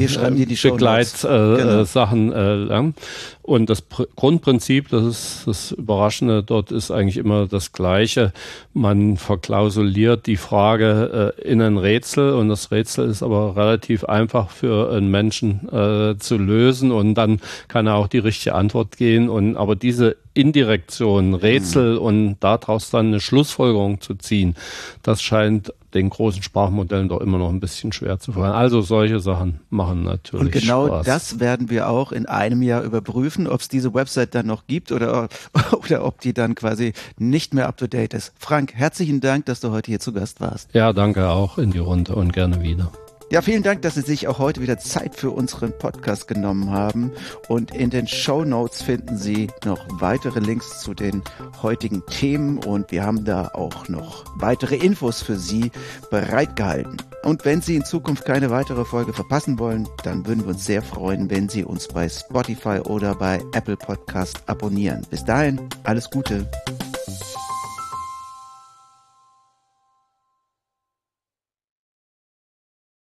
[0.72, 2.54] Begleitsachen äh, genau.
[2.64, 2.94] lernen.
[3.42, 8.32] Und das Pr Grundprinzip, das ist das Überraschende dort, ist eigentlich immer das gleiche.
[8.72, 14.48] Man verklausuliert die Frage äh, in ein Rätsel und das Rätsel ist aber relativ einfach
[14.48, 19.28] für einen Menschen äh, zu lösen und dann kann er auch die richtige Antwort gehen.
[19.28, 22.00] Und aber diese Indirektion, Rätsel mhm.
[22.00, 24.54] und daraus dann eine Schlussfolgerung zu ziehen,
[25.02, 28.52] das scheint den großen Sprachmodellen doch immer noch ein bisschen schwer zu fallen.
[28.52, 31.06] Also solche Sachen machen natürlich Und genau Spaß.
[31.06, 34.92] das werden wir auch in einem Jahr überprüfen, ob es diese Website dann noch gibt
[34.92, 35.28] oder,
[35.72, 38.32] oder ob die dann quasi nicht mehr up to date ist.
[38.38, 40.72] Frank, herzlichen Dank, dass du heute hier zu Gast warst.
[40.74, 42.92] Ja, danke auch in die Runde und gerne wieder.
[43.32, 47.12] Ja, vielen Dank, dass Sie sich auch heute wieder Zeit für unseren Podcast genommen haben.
[47.46, 51.22] Und in den Show Notes finden Sie noch weitere Links zu den
[51.62, 55.70] heutigen Themen und wir haben da auch noch weitere Infos für Sie
[56.10, 56.96] bereitgehalten.
[57.22, 60.82] Und wenn Sie in Zukunft keine weitere Folge verpassen wollen, dann würden wir uns sehr
[60.82, 65.06] freuen, wenn Sie uns bei Spotify oder bei Apple Podcast abonnieren.
[65.08, 66.48] Bis dahin, alles Gute.